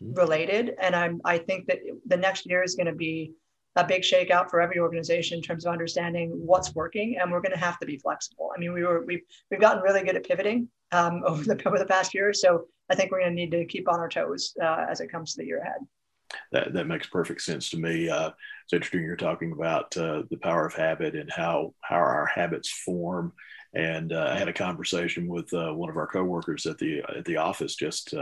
related, 0.00 0.74
and 0.80 0.94
I'm 0.94 1.20
I 1.24 1.38
think 1.38 1.66
that 1.66 1.78
the 2.06 2.16
next 2.16 2.46
year 2.46 2.62
is 2.62 2.74
going 2.74 2.86
to 2.86 2.94
be 2.94 3.32
a 3.76 3.86
big 3.86 4.02
shakeout 4.02 4.50
for 4.50 4.60
every 4.60 4.78
organization 4.78 5.38
in 5.38 5.42
terms 5.42 5.64
of 5.64 5.72
understanding 5.72 6.30
what's 6.30 6.74
working, 6.74 7.18
and 7.18 7.30
we're 7.30 7.40
going 7.40 7.52
to 7.52 7.58
have 7.58 7.78
to 7.78 7.86
be 7.86 7.98
flexible. 7.98 8.50
I 8.54 8.58
mean, 8.58 8.72
we 8.72 8.82
were 8.82 9.04
we've 9.04 9.22
we've 9.50 9.60
gotten 9.60 9.82
really 9.82 10.02
good 10.02 10.16
at 10.16 10.24
pivoting 10.24 10.68
um, 10.92 11.22
over 11.26 11.44
the 11.44 11.60
over 11.66 11.78
the 11.78 11.86
past 11.86 12.14
year, 12.14 12.32
so 12.32 12.66
I 12.90 12.94
think 12.94 13.10
we're 13.10 13.20
going 13.20 13.36
to 13.36 13.36
need 13.36 13.52
to 13.52 13.64
keep 13.64 13.88
on 13.88 14.00
our 14.00 14.08
toes 14.08 14.54
uh, 14.62 14.86
as 14.88 15.00
it 15.00 15.10
comes 15.10 15.34
to 15.34 15.42
the 15.42 15.46
year 15.46 15.60
ahead 15.60 15.80
that, 16.52 16.72
that 16.72 16.86
makes 16.86 17.06
perfect 17.06 17.42
sense 17.42 17.70
to 17.70 17.78
me. 17.78 18.08
Uh, 18.08 18.30
it's 18.64 18.72
interesting 18.72 19.02
you're 19.02 19.16
talking 19.16 19.52
about 19.52 19.96
uh, 19.96 20.22
the 20.30 20.36
power 20.36 20.66
of 20.66 20.74
habit 20.74 21.14
and 21.14 21.30
how 21.30 21.74
how 21.80 21.96
our 21.96 22.26
habits 22.26 22.68
form. 22.68 23.32
And 23.74 24.12
uh, 24.12 24.30
I 24.30 24.38
had 24.38 24.48
a 24.48 24.52
conversation 24.52 25.28
with 25.28 25.52
uh, 25.52 25.72
one 25.72 25.90
of 25.90 25.96
our 25.96 26.06
coworkers 26.06 26.66
at 26.66 26.78
the 26.78 27.02
at 27.16 27.24
the 27.24 27.36
office 27.36 27.74
just 27.74 28.14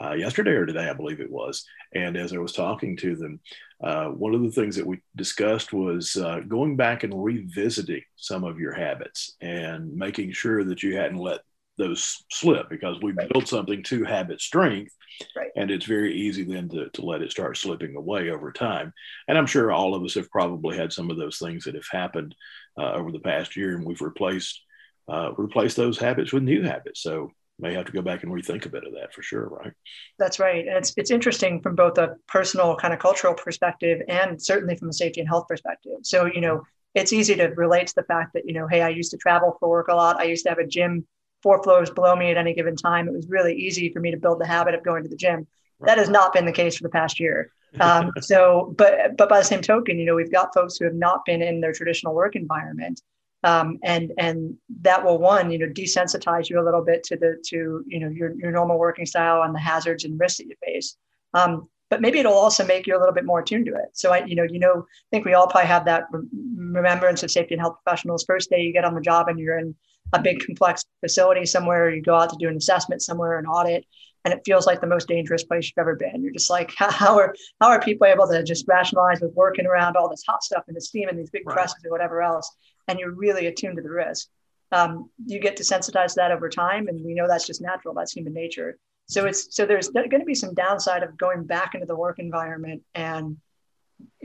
uh, 0.00 0.08
uh, 0.08 0.12
yesterday 0.12 0.52
or 0.52 0.66
today, 0.66 0.88
I 0.88 0.92
believe 0.92 1.20
it 1.20 1.30
was. 1.30 1.64
And 1.94 2.16
as 2.16 2.32
I 2.32 2.38
was 2.38 2.52
talking 2.52 2.96
to 2.98 3.16
them, 3.16 3.40
one 3.80 4.34
of 4.34 4.42
the 4.42 4.50
things 4.50 4.76
that 4.76 4.86
we 4.86 5.00
discussed 5.16 5.72
was 5.72 6.16
going 6.48 6.76
back 6.76 7.02
and 7.02 7.24
revisiting 7.24 8.02
some 8.16 8.44
of 8.44 8.58
your 8.58 8.74
habits 8.74 9.36
and 9.40 9.94
making 9.94 10.32
sure 10.32 10.64
that 10.64 10.82
you 10.82 10.96
hadn't 10.96 11.18
let 11.18 11.40
those 11.78 12.24
slip 12.30 12.68
because 12.68 13.00
we 13.00 13.12
right. 13.12 13.28
build 13.30 13.46
something 13.46 13.82
to 13.82 14.04
habit 14.04 14.40
strength 14.40 14.94
right. 15.36 15.50
and 15.56 15.70
it's 15.70 15.84
very 15.84 16.14
easy 16.14 16.42
then 16.42 16.68
to, 16.68 16.88
to 16.90 17.02
let 17.04 17.22
it 17.22 17.30
start 17.30 17.56
slipping 17.56 17.96
away 17.96 18.30
over 18.30 18.50
time 18.50 18.92
and 19.28 19.36
i'm 19.36 19.46
sure 19.46 19.70
all 19.70 19.94
of 19.94 20.02
us 20.02 20.14
have 20.14 20.30
probably 20.30 20.76
had 20.76 20.92
some 20.92 21.10
of 21.10 21.16
those 21.16 21.38
things 21.38 21.64
that 21.64 21.74
have 21.74 21.86
happened 21.90 22.34
uh, 22.78 22.92
over 22.92 23.12
the 23.12 23.20
past 23.20 23.56
year 23.56 23.76
and 23.76 23.84
we've 23.84 24.00
replaced 24.00 24.62
uh, 25.08 25.32
replaced 25.36 25.76
those 25.76 25.98
habits 25.98 26.32
with 26.32 26.42
new 26.42 26.62
habits 26.62 27.02
so 27.02 27.30
may 27.58 27.74
have 27.74 27.86
to 27.86 27.92
go 27.92 28.02
back 28.02 28.22
and 28.22 28.32
rethink 28.32 28.66
a 28.66 28.68
bit 28.68 28.84
of 28.84 28.92
that 28.92 29.12
for 29.12 29.22
sure 29.22 29.48
right 29.48 29.72
that's 30.18 30.38
right 30.38 30.66
and 30.66 30.76
it's 30.76 30.92
it's 30.96 31.10
interesting 31.10 31.60
from 31.60 31.74
both 31.74 31.96
a 31.98 32.16
personal 32.28 32.76
kind 32.76 32.92
of 32.92 33.00
cultural 33.00 33.34
perspective 33.34 34.00
and 34.08 34.40
certainly 34.40 34.76
from 34.76 34.88
a 34.90 34.92
safety 34.92 35.20
and 35.20 35.28
health 35.28 35.46
perspective 35.48 35.98
so 36.02 36.26
you 36.26 36.40
know 36.40 36.62
it's 36.94 37.12
easy 37.12 37.34
to 37.34 37.46
relate 37.56 37.86
to 37.86 37.94
the 37.96 38.02
fact 38.04 38.32
that 38.34 38.42
you 38.46 38.52
know 38.52 38.66
hey 38.66 38.82
i 38.82 38.88
used 38.88 39.10
to 39.10 39.16
travel 39.16 39.56
for 39.58 39.68
work 39.68 39.88
a 39.88 39.94
lot 39.94 40.20
i 40.20 40.24
used 40.24 40.44
to 40.44 40.48
have 40.50 40.58
a 40.58 40.66
gym 40.66 41.06
four 41.46 41.62
floors 41.62 41.90
below 41.90 42.16
me 42.16 42.30
at 42.32 42.36
any 42.36 42.52
given 42.54 42.74
time. 42.74 43.06
It 43.06 43.14
was 43.14 43.28
really 43.28 43.54
easy 43.54 43.92
for 43.92 44.00
me 44.00 44.10
to 44.10 44.16
build 44.16 44.40
the 44.40 44.46
habit 44.46 44.74
of 44.74 44.82
going 44.82 45.04
to 45.04 45.08
the 45.08 45.16
gym. 45.16 45.46
That 45.80 45.96
has 45.96 46.08
not 46.08 46.32
been 46.32 46.44
the 46.44 46.50
case 46.50 46.76
for 46.76 46.82
the 46.82 46.88
past 46.88 47.20
year. 47.20 47.52
Um, 47.78 48.10
so, 48.20 48.74
but 48.76 49.16
but 49.16 49.28
by 49.28 49.38
the 49.38 49.44
same 49.44 49.62
token, 49.62 49.96
you 49.96 50.06
know, 50.06 50.16
we've 50.16 50.32
got 50.32 50.52
folks 50.52 50.76
who 50.76 50.86
have 50.86 50.94
not 50.94 51.24
been 51.24 51.42
in 51.42 51.60
their 51.60 51.72
traditional 51.72 52.14
work 52.14 52.34
environment, 52.34 53.00
um, 53.44 53.78
and 53.82 54.12
and 54.18 54.56
that 54.82 55.04
will 55.04 55.18
one, 55.18 55.50
you 55.50 55.58
know, 55.58 55.66
desensitize 55.66 56.48
you 56.48 56.60
a 56.60 56.64
little 56.64 56.84
bit 56.84 57.04
to 57.04 57.16
the 57.16 57.36
to 57.48 57.84
you 57.86 58.00
know 58.00 58.08
your 58.08 58.32
your 58.36 58.50
normal 58.50 58.78
working 58.78 59.06
style 59.06 59.42
and 59.42 59.54
the 59.54 59.60
hazards 59.60 60.04
and 60.04 60.18
risks 60.18 60.38
that 60.38 60.46
you 60.46 60.56
face. 60.64 60.96
Um, 61.34 61.68
but 61.88 62.00
maybe 62.00 62.18
it'll 62.18 62.32
also 62.32 62.66
make 62.66 62.86
you 62.86 62.96
a 62.96 62.98
little 62.98 63.14
bit 63.14 63.24
more 63.24 63.40
attuned 63.40 63.66
to 63.66 63.74
it. 63.74 63.90
So 63.92 64.12
I, 64.12 64.24
you 64.24 64.34
know, 64.34 64.42
you 64.42 64.58
know, 64.58 64.86
I 64.88 65.08
think 65.10 65.24
we 65.24 65.34
all 65.34 65.46
probably 65.46 65.68
have 65.68 65.84
that 65.84 66.04
remembrance 66.10 67.22
of 67.22 67.30
safety 67.30 67.54
and 67.54 67.60
health 67.60 67.76
professionals. 67.84 68.24
First 68.24 68.50
day 68.50 68.62
you 68.62 68.72
get 68.72 68.84
on 68.84 68.94
the 68.94 69.00
job 69.00 69.28
and 69.28 69.38
you're 69.38 69.58
in 69.58 69.74
a 70.12 70.20
big 70.20 70.44
complex 70.44 70.84
facility 71.00 71.46
somewhere, 71.46 71.90
you 71.90 72.02
go 72.02 72.16
out 72.16 72.30
to 72.30 72.36
do 72.38 72.48
an 72.48 72.56
assessment 72.56 73.02
somewhere, 73.02 73.38
an 73.38 73.46
audit, 73.46 73.84
and 74.26 74.34
it 74.34 74.42
feels 74.44 74.66
like 74.66 74.80
the 74.80 74.88
most 74.88 75.06
dangerous 75.06 75.44
place 75.44 75.66
you've 75.66 75.80
ever 75.80 75.94
been. 75.94 76.20
You're 76.20 76.32
just 76.32 76.50
like, 76.50 76.74
how 76.76 77.16
are 77.16 77.32
how 77.60 77.68
are 77.68 77.80
people 77.80 78.08
able 78.08 78.26
to 78.26 78.42
just 78.42 78.66
rationalize 78.66 79.20
with 79.20 79.32
working 79.34 79.66
around 79.66 79.96
all 79.96 80.10
this 80.10 80.24
hot 80.26 80.42
stuff 80.42 80.64
and 80.66 80.76
the 80.76 80.80
steam 80.80 81.08
and 81.08 81.16
these 81.16 81.30
big 81.30 81.46
right. 81.46 81.54
presses 81.54 81.84
or 81.84 81.92
whatever 81.92 82.20
else, 82.20 82.50
and 82.88 82.98
you're 82.98 83.12
really 83.12 83.46
attuned 83.46 83.76
to 83.76 83.82
the 83.82 83.90
risk. 83.90 84.26
Um, 84.72 85.10
you 85.24 85.38
get 85.38 85.56
desensitized 85.56 86.14
to 86.14 86.16
that 86.16 86.32
over 86.32 86.48
time, 86.48 86.88
and 86.88 87.04
we 87.04 87.14
know 87.14 87.28
that's 87.28 87.46
just 87.46 87.62
natural. 87.62 87.94
That's 87.94 88.12
human 88.12 88.34
nature. 88.34 88.76
So 89.08 89.26
it's 89.26 89.54
so 89.54 89.64
there's 89.64 89.90
going 89.90 90.10
to 90.10 90.24
be 90.24 90.34
some 90.34 90.54
downside 90.54 91.04
of 91.04 91.16
going 91.16 91.44
back 91.44 91.74
into 91.74 91.86
the 91.86 91.94
work 91.94 92.18
environment 92.18 92.82
and 92.96 93.36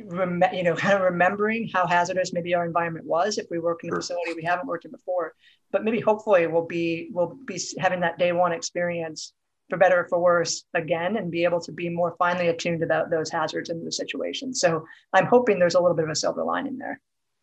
rem- 0.03 0.43
you 0.51 0.63
know 0.63 0.75
kind 0.84 0.96
of 0.96 1.01
remembering 1.01 1.70
how 1.72 1.86
hazardous 1.86 2.34
maybe 2.34 2.55
our 2.55 2.65
environment 2.65 3.05
was 3.05 3.38
if 3.38 3.46
we 3.51 3.60
work 3.60 3.84
in 3.84 3.93
a 3.93 3.96
facility 3.96 4.34
we 4.34 4.43
haven't 4.43 4.67
worked 4.67 4.86
in 4.86 4.91
before 4.91 5.34
but 5.72 5.84
maybe 5.84 6.00
hopefully 6.00 6.48
we'll 6.48 6.65
be 6.65 7.10
we'll 7.13 7.38
be 7.46 7.60
having 7.79 8.01
that 8.01 8.17
day 8.17 8.31
one 8.31 8.51
experience 8.51 9.34
for 9.72 9.78
better 9.78 10.01
or 10.01 10.08
for 10.10 10.20
worse 10.20 10.66
again 10.74 11.16
and 11.16 11.32
be 11.32 11.46
able 11.46 11.62
to 11.62 11.72
be 11.72 11.90
more 11.90 12.16
finely 12.20 12.50
attuned 12.50 12.82
to 12.82 13.08
those 13.10 13.32
hazards 13.32 13.70
and 13.70 13.84
those 13.84 13.98
situations. 13.98 14.60
So 14.60 14.86
i'm 15.13 15.25
hoping 15.25 15.58
there's 15.58 15.75
a 15.75 15.80
little 15.80 15.96
bit 15.96 16.06
of 16.06 16.12
a 16.12 16.16
silver 16.16 16.44
lining 16.44 16.78
there. 16.78 17.00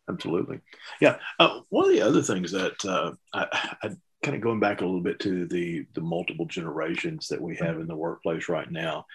Absolutely. 0.07 0.59
Yeah. 1.01 1.17
Uh, 1.39 1.61
one 1.69 1.85
of 1.85 1.91
the 1.91 2.01
other 2.01 2.21
things 2.21 2.51
that 2.51 2.85
uh, 2.85 3.11
I, 3.33 3.47
I, 3.83 3.89
kind 4.23 4.35
of 4.35 4.41
going 4.41 4.59
back 4.59 4.81
a 4.81 4.85
little 4.85 5.01
bit 5.01 5.19
to 5.21 5.47
the 5.47 5.85
the 5.93 6.01
multiple 6.01 6.45
generations 6.45 7.27
that 7.27 7.41
we 7.41 7.55
have 7.55 7.79
in 7.79 7.87
the 7.87 7.95
workplace 7.95 8.49
right 8.49 8.69
now. 8.69 9.05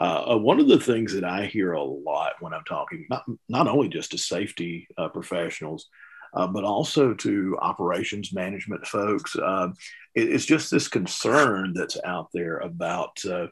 Uh, 0.00 0.32
uh, 0.32 0.36
one 0.36 0.58
of 0.60 0.68
the 0.68 0.80
things 0.80 1.12
that 1.14 1.24
I 1.24 1.46
hear 1.46 1.72
a 1.72 1.82
lot 1.82 2.34
when 2.40 2.54
I'm 2.54 2.64
talking, 2.64 3.06
not 3.10 3.24
not 3.48 3.68
only 3.68 3.88
just 3.88 4.12
to 4.12 4.18
safety 4.18 4.88
uh, 4.96 5.08
professionals, 5.08 5.88
uh, 6.34 6.46
but 6.46 6.64
also 6.64 7.14
to 7.14 7.56
operations 7.60 8.32
management 8.32 8.86
folks, 8.86 9.36
uh, 9.36 9.68
it, 10.14 10.32
it's 10.32 10.44
just 10.44 10.70
this 10.70 10.88
concern 10.88 11.72
that's 11.74 11.98
out 12.04 12.28
there 12.32 12.58
about 12.58 13.24
uh, 13.24 13.46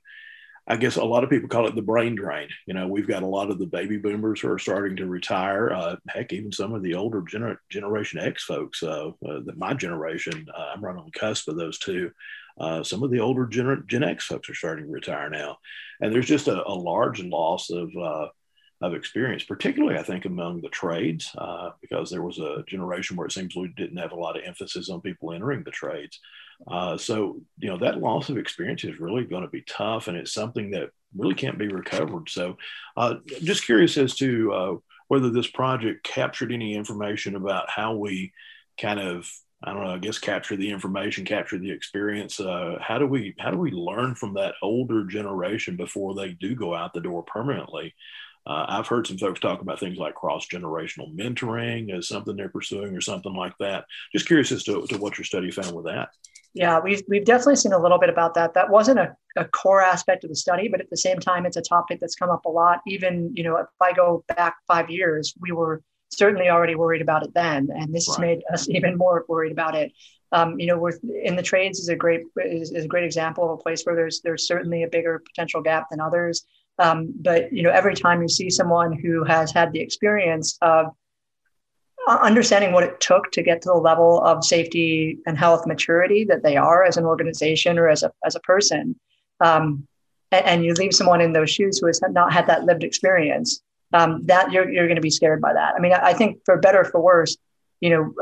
I 0.67 0.77
guess 0.77 0.97
a 0.97 1.05
lot 1.05 1.25
of 1.25 1.31
people 1.31 1.49
call 1.49 1.67
it 1.67 1.75
the 1.75 1.83
brain 1.83 2.15
drain. 2.15 2.49
You 2.67 2.75
know, 2.75 2.87
we've 2.87 3.09
got 3.09 3.25
a 3.25 3.27
lot 3.27 3.51
of 3.51 3.59
the 3.59 3.67
baby 3.67 3.97
boomers 3.97 4.41
who 4.41 4.49
are 4.49 4.61
starting 4.61 4.97
to 4.97 5.07
retire. 5.07 5.73
Uh, 5.73 5.97
heck, 6.09 6.33
even 6.33 6.53
some 6.53 6.73
of 6.73 6.83
the 6.83 6.95
older 6.95 7.21
gener- 7.23 7.59
Generation 7.69 8.21
X 8.21 8.45
folks, 8.45 8.83
uh, 8.83 9.11
uh, 9.27 9.41
my 9.57 9.75
generation, 9.75 10.47
uh, 10.57 10.73
I'm 10.73 10.85
right 10.85 10.97
on 10.97 11.05
the 11.05 11.19
cusp 11.19 11.49
of 11.49 11.57
those 11.57 11.79
two. 11.79 12.12
Uh, 12.59 12.83
some 12.85 13.03
of 13.03 13.11
the 13.11 13.19
older 13.19 13.47
Gen-, 13.47 13.85
Gen 13.89 14.05
X 14.05 14.27
folks 14.27 14.49
are 14.51 14.55
starting 14.55 14.85
to 14.85 14.93
retire 14.93 15.31
now. 15.31 15.59
And 16.01 16.12
there's 16.12 16.29
just 16.29 16.47
a, 16.47 16.67
a 16.67 16.75
large 16.75 17.23
loss 17.23 17.71
of, 17.71 17.91
of 18.83 18.95
experience, 18.95 19.45
particularly, 19.45 19.99
I 19.99 20.03
think, 20.03 20.25
among 20.25 20.61
the 20.61 20.69
trades, 20.69 21.31
because 21.81 22.11
there 22.11 22.23
was 22.23 22.39
a 22.39 22.65
generation 22.67 23.17
where 23.17 23.27
it 23.27 23.33
seems 23.33 23.55
we 23.55 23.73
didn't 23.77 23.99
have 23.99 24.12
a 24.12 24.17
lot 24.17 24.37
of 24.37 24.43
emphasis 24.45 24.91
on 24.91 25.01
people 25.01 25.33
entering 25.33 25.62
the 25.62 25.71
trades. 25.71 26.19
Uh, 26.67 26.97
so, 26.97 27.41
you 27.59 27.69
know, 27.69 27.79
that 27.79 27.99
loss 27.99 28.29
of 28.29 28.39
experience 28.39 28.85
is 28.85 29.01
really 29.01 29.25
going 29.25 29.43
to 29.43 29.49
be 29.49 29.62
tough 29.62 30.09
and 30.09 30.17
it's 30.17 30.33
something 30.33 30.71
that 30.71 30.91
really 31.17 31.35
can't 31.35 31.59
be 31.59 31.69
recovered. 31.69 32.29
So, 32.29 32.57
uh, 32.97 33.15
just 33.43 33.65
curious 33.65 33.97
as 33.97 34.15
to 34.17 34.53
uh, 34.53 34.75
whether 35.09 35.31
this 35.31 35.49
project 35.49 36.05
captured 36.05 36.53
any 36.53 36.75
information 36.75 37.37
about 37.37 37.69
how 37.69 37.95
we 37.95 38.33
kind 38.81 39.01
of, 39.01 39.29
I 39.62 39.73
don't 39.73 39.85
know, 39.85 39.95
I 39.95 39.99
guess 39.99 40.19
capture 40.19 40.57
the 40.57 40.71
information, 40.71 41.25
capture 41.25 41.59
the 41.59 41.71
experience. 41.71 42.41
Uh, 42.41 42.79
how 42.81 42.99
do 42.99 43.07
we, 43.07 43.35
how 43.39 43.51
do 43.51 43.59
we 43.59 43.71
learn 43.71 44.15
from 44.15 44.35
that 44.35 44.55
older 44.62 45.05
generation 45.05 45.77
before 45.77 46.15
they 46.15 46.31
do 46.33 46.55
go 46.55 46.75
out 46.75 46.95
the 46.95 47.01
door 47.01 47.23
permanently? 47.23 47.95
Uh, 48.46 48.66
I've 48.68 48.88
heard 48.88 49.06
some 49.06 49.18
folks 49.18 49.40
talk 49.40 49.61
about 49.61 49.78
things 49.78 49.99
like 49.99 50.14
cross 50.14 50.46
generational 50.46 51.14
mentoring 51.14 51.96
as 51.96 52.08
something 52.08 52.37
they're 52.37 52.49
pursuing 52.49 52.96
or 52.96 53.00
something 53.00 53.34
like 53.34 53.54
that. 53.61 53.84
Just 54.12 54.26
curious 54.26 54.50
as 54.52 54.64
to, 54.64 54.87
to 54.88 54.99
what 54.99 55.16
your 55.16 55.25
study 55.25 55.50
found 55.50 55.75
with 55.75 55.87
that. 55.87 56.11
Yeah, 56.54 56.80
we've, 56.80 57.02
we've 57.08 57.25
definitely 57.25 57.56
seen 57.56 57.72
a 57.72 57.78
little 57.78 57.99
bit 57.99 58.11
about 58.11 58.34
that. 58.34 58.52
That 58.54 58.68
wasn't 58.68 58.99
a, 58.99 59.16
a 59.37 59.46
core 59.46 59.80
aspect 59.80 60.25
of 60.25 60.30
the 60.30 60.37
study, 60.37 60.68
but 60.68 60.80
at 60.80 60.90
the 60.90 60.96
same 60.96 61.18
time, 61.18 61.46
it's 61.46 61.56
a 61.56 61.62
topic 61.62 61.99
that's 62.00 62.14
come 62.14 62.30
up 62.30 62.44
a 62.44 62.50
lot. 62.50 62.80
Even, 62.87 63.30
you 63.34 63.42
know, 63.42 63.56
if 63.56 63.68
I 63.80 63.92
go 63.92 64.25
back 64.28 64.56
five 64.66 64.90
years, 64.90 65.32
we 65.40 65.52
were 65.52 65.82
certainly 66.11 66.50
already 66.50 66.75
worried 66.75 67.00
about 67.00 67.25
it 67.25 67.32
then. 67.34 67.68
And 67.75 67.94
this 67.94 68.06
right. 68.08 68.14
has 68.14 68.18
made 68.18 68.42
us 68.52 68.68
even 68.68 68.99
more 68.99 69.25
worried 69.28 69.52
about 69.52 69.75
it. 69.75 69.92
Um, 70.32 70.58
you 70.58 70.66
know, 70.66 70.78
we're 70.78 70.99
in 71.22 71.37
the 71.37 71.42
trades 71.42 71.78
is 71.78 71.88
a 71.88 71.96
great 71.96 72.22
is, 72.37 72.72
is, 72.72 72.87
a 72.87 72.88
great 72.88 73.04
example 73.04 73.44
of 73.44 73.50
a 73.50 73.62
place 73.62 73.82
where 73.84 73.94
there's 73.94 74.22
there's 74.22 74.46
certainly 74.46 74.82
a 74.82 74.88
bigger 74.88 75.22
potential 75.26 75.61
gap 75.61 75.88
than 75.90 76.00
others. 76.00 76.46
Um, 76.79 77.12
but 77.21 77.52
you 77.52 77.62
know, 77.62 77.71
every 77.71 77.95
time 77.95 78.23
you 78.23 78.29
see 78.29 78.50
someone 78.50 78.93
who 78.93 79.25
has 79.25 79.52
had 79.52 79.73
the 79.73 79.81
experience 79.81 80.59
of 80.62 80.87
understanding 82.09 82.73
what 82.73 82.85
it 82.85 83.00
took 83.00 83.31
to 83.33 83.43
get 83.43 83.62
to 83.62 83.69
the 83.69 83.75
level 83.75 84.21
of 84.23 84.45
safety 84.45 85.19
and 85.26 85.38
health 85.38 85.67
maturity 85.67 86.25
that 86.25 86.43
they 86.43 86.57
are 86.57 86.85
as 86.85 86.97
an 86.97 87.05
organization 87.05 87.79
or 87.79 87.88
as 87.88 88.02
a, 88.02 88.11
as 88.25 88.35
a 88.35 88.41
person. 88.41 88.99
Um, 89.41 89.87
and, 90.33 90.45
and, 90.47 90.64
you 90.64 90.75
leave 90.75 90.95
someone 90.95 91.21
in 91.21 91.33
those 91.33 91.50
shoes 91.50 91.79
who 91.79 91.87
has 91.87 92.00
not 92.11 92.33
had 92.33 92.47
that 92.49 92.64
lived 92.64 92.83
experience, 92.83 93.62
um, 93.93 94.25
that 94.26 94.50
you're, 94.50 94.71
you're 94.71 94.87
going 94.87 94.97
to 94.97 95.02
be 95.02 95.11
scared 95.11 95.41
by 95.41 95.52
that. 95.52 95.75
I 95.76 95.81
mean, 95.81 95.93
I, 95.93 96.09
I 96.09 96.12
think 96.12 96.38
for 96.45 96.57
better 96.59 96.81
or 96.81 96.85
for 96.85 97.00
worse, 97.00 97.37
you 97.81 97.91
know, 97.91 98.14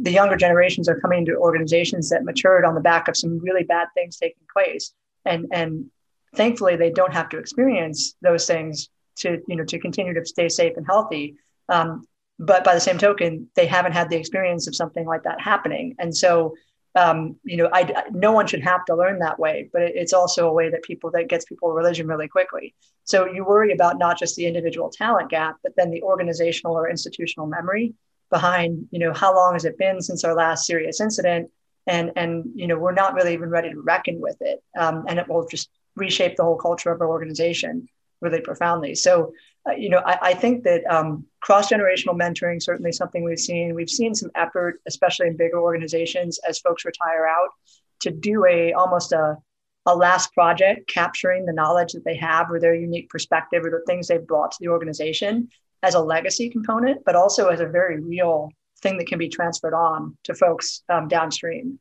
the 0.00 0.12
younger 0.12 0.36
generations 0.36 0.88
are 0.88 0.98
coming 1.00 1.20
into 1.20 1.36
organizations 1.36 2.08
that 2.10 2.24
matured 2.24 2.64
on 2.64 2.74
the 2.74 2.80
back 2.80 3.08
of 3.08 3.16
some 3.16 3.38
really 3.40 3.64
bad 3.64 3.88
things 3.94 4.16
taking 4.16 4.46
place. 4.52 4.92
And, 5.24 5.46
and 5.52 5.90
thankfully 6.34 6.76
they 6.76 6.90
don't 6.90 7.12
have 7.14 7.28
to 7.30 7.38
experience 7.38 8.14
those 8.22 8.46
things 8.46 8.88
to, 9.16 9.40
you 9.48 9.56
know, 9.56 9.64
to 9.64 9.78
continue 9.78 10.14
to 10.14 10.24
stay 10.24 10.48
safe 10.48 10.76
and 10.76 10.86
healthy. 10.86 11.36
Um, 11.68 12.06
but 12.38 12.64
by 12.64 12.74
the 12.74 12.80
same 12.80 12.98
token, 12.98 13.48
they 13.56 13.66
haven't 13.66 13.92
had 13.92 14.10
the 14.10 14.16
experience 14.16 14.68
of 14.68 14.76
something 14.76 15.06
like 15.06 15.24
that 15.24 15.40
happening. 15.40 15.96
And 15.98 16.16
so, 16.16 16.54
um, 16.94 17.36
you 17.44 17.56
know, 17.56 17.68
I, 17.72 18.04
no 18.12 18.32
one 18.32 18.46
should 18.46 18.62
have 18.62 18.84
to 18.86 18.96
learn 18.96 19.18
that 19.18 19.38
way, 19.38 19.68
but 19.72 19.82
it, 19.82 19.92
it's 19.96 20.12
also 20.12 20.48
a 20.48 20.52
way 20.52 20.70
that 20.70 20.82
people 20.82 21.10
that 21.12 21.28
gets 21.28 21.44
people 21.44 21.72
religion 21.72 22.06
really 22.06 22.28
quickly. 22.28 22.74
So 23.04 23.26
you 23.26 23.44
worry 23.44 23.72
about 23.72 23.98
not 23.98 24.18
just 24.18 24.36
the 24.36 24.46
individual 24.46 24.90
talent 24.90 25.30
gap, 25.30 25.56
but 25.62 25.72
then 25.76 25.90
the 25.90 26.02
organizational 26.02 26.76
or 26.76 26.88
institutional 26.88 27.46
memory 27.46 27.94
behind, 28.30 28.86
you 28.90 28.98
know, 28.98 29.12
how 29.12 29.34
long 29.34 29.54
has 29.54 29.64
it 29.64 29.78
been 29.78 30.00
since 30.00 30.24
our 30.24 30.34
last 30.34 30.66
serious 30.66 31.00
incident? 31.00 31.50
And, 31.86 32.12
and 32.16 32.44
you 32.54 32.66
know, 32.66 32.78
we're 32.78 32.92
not 32.92 33.14
really 33.14 33.32
even 33.32 33.48
ready 33.48 33.70
to 33.70 33.80
reckon 33.80 34.20
with 34.20 34.36
it. 34.40 34.62
Um, 34.78 35.04
and 35.08 35.18
it 35.18 35.28
will 35.28 35.46
just 35.46 35.70
reshape 35.98 36.36
the 36.36 36.44
whole 36.44 36.56
culture 36.56 36.90
of 36.90 37.00
our 37.00 37.08
organization 37.08 37.88
really 38.20 38.40
profoundly. 38.40 38.94
So 38.94 39.32
uh, 39.68 39.72
you 39.72 39.90
know, 39.90 40.02
I, 40.04 40.18
I 40.22 40.34
think 40.34 40.64
that 40.64 40.82
um, 40.88 41.26
cross 41.40 41.70
generational 41.70 42.18
mentoring 42.18 42.62
certainly 42.62 42.92
something 42.92 43.24
we've 43.24 43.38
seen. 43.38 43.74
We've 43.74 43.90
seen 43.90 44.14
some 44.14 44.30
effort, 44.34 44.80
especially 44.86 45.26
in 45.26 45.36
bigger 45.36 45.60
organizations, 45.60 46.38
as 46.48 46.58
folks 46.58 46.84
retire 46.84 47.26
out, 47.26 47.48
to 48.00 48.10
do 48.10 48.46
a 48.46 48.72
almost 48.72 49.12
a 49.12 49.36
a 49.86 49.94
last 49.94 50.34
project 50.34 50.86
capturing 50.86 51.46
the 51.46 51.52
knowledge 51.52 51.92
that 51.92 52.04
they 52.04 52.16
have 52.16 52.50
or 52.50 52.60
their 52.60 52.74
unique 52.74 53.08
perspective 53.08 53.64
or 53.64 53.70
the 53.70 53.82
things 53.86 54.06
they've 54.06 54.26
brought 54.26 54.50
to 54.50 54.58
the 54.60 54.68
organization 54.68 55.48
as 55.82 55.94
a 55.94 56.00
legacy 56.00 56.50
component, 56.50 57.02
but 57.06 57.14
also 57.14 57.48
as 57.48 57.60
a 57.60 57.66
very 57.66 57.98
real 57.98 58.50
thing 58.82 58.98
that 58.98 59.06
can 59.06 59.18
be 59.18 59.30
transferred 59.30 59.72
on 59.72 60.16
to 60.24 60.34
folks 60.34 60.82
um, 60.90 61.08
downstream. 61.08 61.78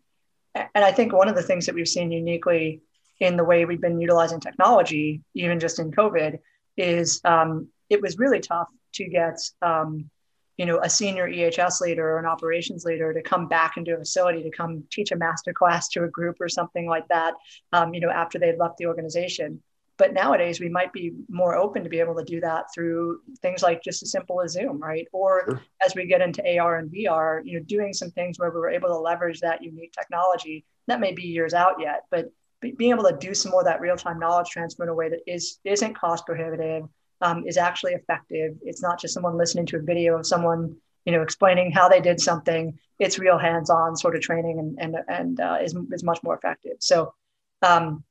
And 0.55 0.85
I 0.85 0.91
think 0.91 1.11
one 1.11 1.27
of 1.27 1.35
the 1.35 1.43
things 1.43 1.65
that 1.65 1.75
we've 1.75 1.87
seen 1.87 2.11
uniquely 2.11 2.81
in 3.19 3.37
the 3.37 3.43
way 3.43 3.65
we've 3.65 3.81
been 3.81 3.99
utilizing 3.99 4.39
technology, 4.39 5.21
even 5.33 5.59
just 5.59 5.79
in 5.79 5.91
COVID, 5.91 6.39
is 6.77 7.21
um, 7.25 7.67
it 7.89 8.01
was 8.01 8.17
really 8.17 8.39
tough 8.39 8.69
to 8.93 9.07
get 9.07 9.39
um, 9.61 10.09
you 10.57 10.65
know 10.65 10.79
a 10.81 10.89
senior 10.89 11.27
ehs 11.29 11.81
leader 11.81 12.09
or 12.09 12.19
an 12.19 12.25
operations 12.25 12.83
leader 12.83 13.13
to 13.13 13.21
come 13.21 13.47
back 13.47 13.77
into 13.77 13.93
a 13.93 13.97
facility 13.97 14.43
to 14.43 14.49
come 14.49 14.83
teach 14.91 15.11
a 15.11 15.15
master 15.15 15.53
class 15.53 15.87
to 15.89 16.03
a 16.03 16.09
group 16.09 16.37
or 16.41 16.49
something 16.49 16.87
like 16.87 17.07
that 17.07 17.35
um, 17.73 17.93
you 17.93 17.99
know 17.99 18.09
after 18.09 18.37
they'd 18.39 18.57
left 18.57 18.77
the 18.77 18.85
organization 18.85 19.61
but 19.97 20.13
nowadays 20.13 20.59
we 20.59 20.69
might 20.69 20.93
be 20.93 21.13
more 21.29 21.55
open 21.55 21.83
to 21.83 21.89
be 21.89 21.99
able 21.99 22.15
to 22.15 22.23
do 22.23 22.39
that 22.41 22.65
through 22.73 23.19
things 23.41 23.61
like 23.61 23.83
just 23.83 24.03
as 24.03 24.11
simple 24.11 24.41
as 24.41 24.53
zoom 24.53 24.79
right 24.79 25.07
or 25.13 25.43
sure. 25.47 25.61
as 25.85 25.95
we 25.95 26.05
get 26.05 26.21
into 26.21 26.41
ar 26.59 26.77
and 26.77 26.91
vr 26.91 27.41
you 27.45 27.57
know 27.57 27.65
doing 27.65 27.93
some 27.93 28.11
things 28.11 28.39
where 28.39 28.49
we 28.49 28.59
were 28.59 28.69
able 28.69 28.89
to 28.89 28.97
leverage 28.97 29.39
that 29.39 29.63
unique 29.63 29.93
technology 29.93 30.65
that 30.87 30.99
may 30.99 31.11
be 31.11 31.23
years 31.23 31.53
out 31.53 31.75
yet 31.79 32.03
but 32.09 32.31
being 32.71 32.91
able 32.91 33.03
to 33.03 33.17
do 33.19 33.33
some 33.33 33.51
more 33.51 33.61
of 33.61 33.65
that 33.65 33.81
real-time 33.81 34.19
knowledge 34.19 34.49
transfer 34.49 34.83
in 34.83 34.89
a 34.89 34.93
way 34.93 35.09
that 35.09 35.19
is 35.27 35.59
isn't 35.63 35.95
cost 35.95 36.25
prohibitive 36.25 36.83
um, 37.21 37.45
is 37.47 37.57
actually 37.57 37.93
effective. 37.93 38.55
It's 38.63 38.81
not 38.81 38.99
just 38.99 39.13
someone 39.13 39.37
listening 39.37 39.65
to 39.67 39.77
a 39.77 39.81
video 39.81 40.17
of 40.17 40.25
someone, 40.25 40.75
you 41.05 41.11
know, 41.11 41.21
explaining 41.21 41.71
how 41.71 41.89
they 41.89 42.01
did 42.01 42.19
something. 42.19 42.77
It's 42.99 43.19
real 43.19 43.37
hands-on 43.37 43.95
sort 43.95 44.15
of 44.15 44.21
training 44.21 44.59
and 44.59 44.77
and 44.79 45.03
and 45.07 45.39
uh, 45.39 45.57
is 45.61 45.75
is 45.91 46.03
much 46.03 46.21
more 46.23 46.35
effective. 46.35 46.77
So, 46.79 47.13
um, 47.61 48.03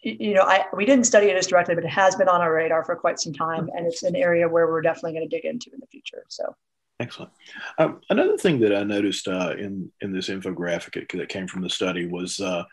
you 0.00 0.34
know, 0.34 0.42
I 0.42 0.64
we 0.72 0.86
didn't 0.86 1.04
study 1.04 1.26
it 1.26 1.36
as 1.36 1.46
directly, 1.46 1.74
but 1.74 1.84
it 1.84 1.90
has 1.90 2.16
been 2.16 2.28
on 2.28 2.40
our 2.40 2.52
radar 2.52 2.84
for 2.84 2.96
quite 2.96 3.20
some 3.20 3.32
time, 3.32 3.68
and 3.74 3.86
it's 3.86 4.02
an 4.02 4.16
area 4.16 4.48
where 4.48 4.66
we're 4.66 4.82
definitely 4.82 5.12
going 5.12 5.28
to 5.28 5.36
dig 5.36 5.44
into 5.44 5.70
in 5.72 5.80
the 5.80 5.86
future. 5.86 6.24
So. 6.28 6.54
Excellent. 7.00 7.30
Um, 7.78 8.00
another 8.10 8.36
thing 8.36 8.58
that 8.58 8.74
I 8.74 8.82
noticed 8.82 9.28
uh, 9.28 9.54
in 9.56 9.88
in 10.00 10.12
this 10.12 10.28
infographic 10.28 11.08
that 11.16 11.28
came 11.28 11.46
from 11.46 11.62
the 11.62 11.70
study 11.70 12.06
was 12.06 12.40
uh, 12.40 12.64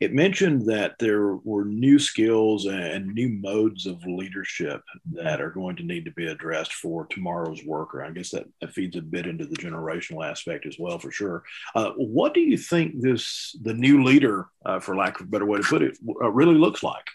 it 0.00 0.12
mentioned 0.12 0.66
that 0.66 0.94
there 0.98 1.36
were 1.36 1.64
new 1.64 1.98
skills 1.98 2.66
and 2.66 3.06
new 3.06 3.28
modes 3.28 3.86
of 3.86 4.04
leadership 4.04 4.82
that 5.12 5.40
are 5.40 5.50
going 5.50 5.76
to 5.76 5.82
need 5.82 6.04
to 6.04 6.10
be 6.12 6.26
addressed 6.26 6.72
for 6.72 7.06
tomorrow's 7.06 7.64
worker. 7.64 8.02
I 8.04 8.10
guess 8.10 8.30
that, 8.30 8.46
feeds 8.72 8.96
a 8.96 9.02
bit 9.02 9.26
into 9.26 9.46
the 9.46 9.56
generational 9.56 10.28
aspect 10.28 10.66
as 10.66 10.76
well, 10.78 10.98
for 10.98 11.12
sure. 11.12 11.44
Uh, 11.74 11.90
what 11.96 12.34
do 12.34 12.40
you 12.40 12.56
think 12.56 13.00
this 13.00 13.54
the 13.62 13.74
new 13.74 14.02
leader, 14.02 14.48
uh, 14.64 14.80
for 14.80 14.96
lack 14.96 15.20
of 15.20 15.26
a 15.26 15.30
better 15.30 15.44
way 15.44 15.58
to 15.58 15.64
put 15.64 15.82
it, 15.82 15.96
uh, 16.22 16.30
really 16.30 16.54
looks 16.54 16.82
like? 16.82 17.06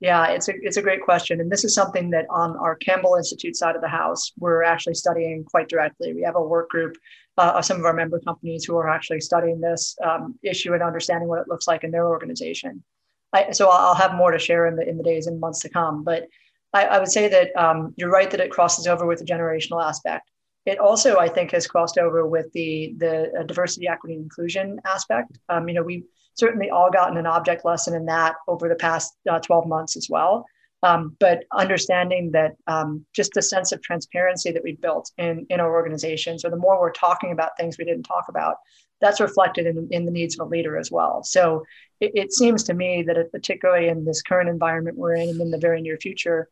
Yeah, 0.00 0.28
it's 0.28 0.48
a 0.48 0.52
it's 0.62 0.76
a 0.76 0.82
great 0.82 1.02
question, 1.02 1.40
and 1.40 1.50
this 1.50 1.64
is 1.64 1.74
something 1.74 2.10
that 2.10 2.26
on 2.30 2.56
our 2.56 2.76
Campbell 2.76 3.16
Institute 3.16 3.56
side 3.56 3.74
of 3.74 3.82
the 3.82 3.88
house 3.88 4.32
we're 4.38 4.62
actually 4.62 4.94
studying 4.94 5.44
quite 5.44 5.68
directly. 5.68 6.12
We 6.14 6.22
have 6.22 6.36
a 6.36 6.42
work 6.42 6.68
group 6.70 6.96
uh, 7.36 7.54
of 7.56 7.64
some 7.64 7.78
of 7.78 7.84
our 7.84 7.92
member 7.92 8.20
companies 8.20 8.64
who 8.64 8.76
are 8.76 8.88
actually 8.88 9.20
studying 9.20 9.60
this 9.60 9.96
um, 10.04 10.38
issue 10.42 10.72
and 10.72 10.82
understanding 10.84 11.28
what 11.28 11.40
it 11.40 11.48
looks 11.48 11.66
like 11.66 11.82
in 11.82 11.90
their 11.90 12.06
organization. 12.06 12.84
I, 13.32 13.50
so 13.50 13.68
I'll 13.70 13.94
have 13.94 14.14
more 14.14 14.30
to 14.30 14.38
share 14.38 14.66
in 14.66 14.76
the 14.76 14.88
in 14.88 14.98
the 14.98 15.02
days 15.02 15.26
and 15.26 15.40
months 15.40 15.60
to 15.60 15.68
come. 15.68 16.04
But 16.04 16.28
I, 16.72 16.84
I 16.84 16.98
would 17.00 17.10
say 17.10 17.28
that 17.28 17.56
um, 17.56 17.92
you're 17.96 18.10
right 18.10 18.30
that 18.30 18.40
it 18.40 18.50
crosses 18.52 18.86
over 18.86 19.04
with 19.04 19.18
the 19.18 19.24
generational 19.24 19.84
aspect. 19.84 20.30
It 20.64 20.78
also, 20.78 21.18
I 21.18 21.28
think, 21.28 21.50
has 21.52 21.66
crossed 21.66 21.98
over 21.98 22.24
with 22.26 22.52
the 22.52 22.94
the 22.98 23.32
uh, 23.40 23.42
diversity, 23.42 23.88
equity, 23.88 24.14
and 24.14 24.24
inclusion 24.24 24.80
aspect. 24.84 25.38
Um, 25.48 25.68
you 25.68 25.74
know, 25.74 25.82
we've 25.82 26.04
certainly 26.38 26.70
all 26.70 26.90
gotten 26.90 27.16
an 27.16 27.26
object 27.26 27.64
lesson 27.64 27.94
in 27.94 28.06
that 28.06 28.36
over 28.46 28.68
the 28.68 28.76
past 28.76 29.14
uh, 29.28 29.38
12 29.40 29.66
months 29.66 29.96
as 29.96 30.08
well. 30.08 30.46
Um, 30.84 31.16
but 31.18 31.42
understanding 31.52 32.30
that 32.32 32.54
um, 32.68 33.04
just 33.12 33.32
the 33.32 33.42
sense 33.42 33.72
of 33.72 33.82
transparency 33.82 34.52
that 34.52 34.62
we've 34.62 34.80
built 34.80 35.10
in, 35.18 35.44
in 35.50 35.58
our 35.58 35.74
organization. 35.74 36.38
So 36.38 36.48
the 36.48 36.56
more 36.56 36.80
we're 36.80 36.92
talking 36.92 37.32
about 37.32 37.56
things 37.56 37.76
we 37.76 37.84
didn't 37.84 38.04
talk 38.04 38.26
about, 38.28 38.56
that's 39.00 39.20
reflected 39.20 39.66
in, 39.66 39.88
in 39.90 40.04
the 40.04 40.12
needs 40.12 40.38
of 40.38 40.46
a 40.46 40.48
leader 40.48 40.78
as 40.78 40.90
well. 40.90 41.24
So 41.24 41.64
it, 42.00 42.12
it 42.14 42.32
seems 42.32 42.62
to 42.64 42.74
me 42.74 43.02
that, 43.02 43.16
it, 43.16 43.32
particularly 43.32 43.88
in 43.88 44.04
this 44.04 44.22
current 44.22 44.48
environment 44.48 44.96
we're 44.96 45.14
in 45.14 45.28
and 45.28 45.40
in 45.40 45.50
the 45.50 45.58
very 45.58 45.82
near 45.82 45.96
future, 45.96 46.48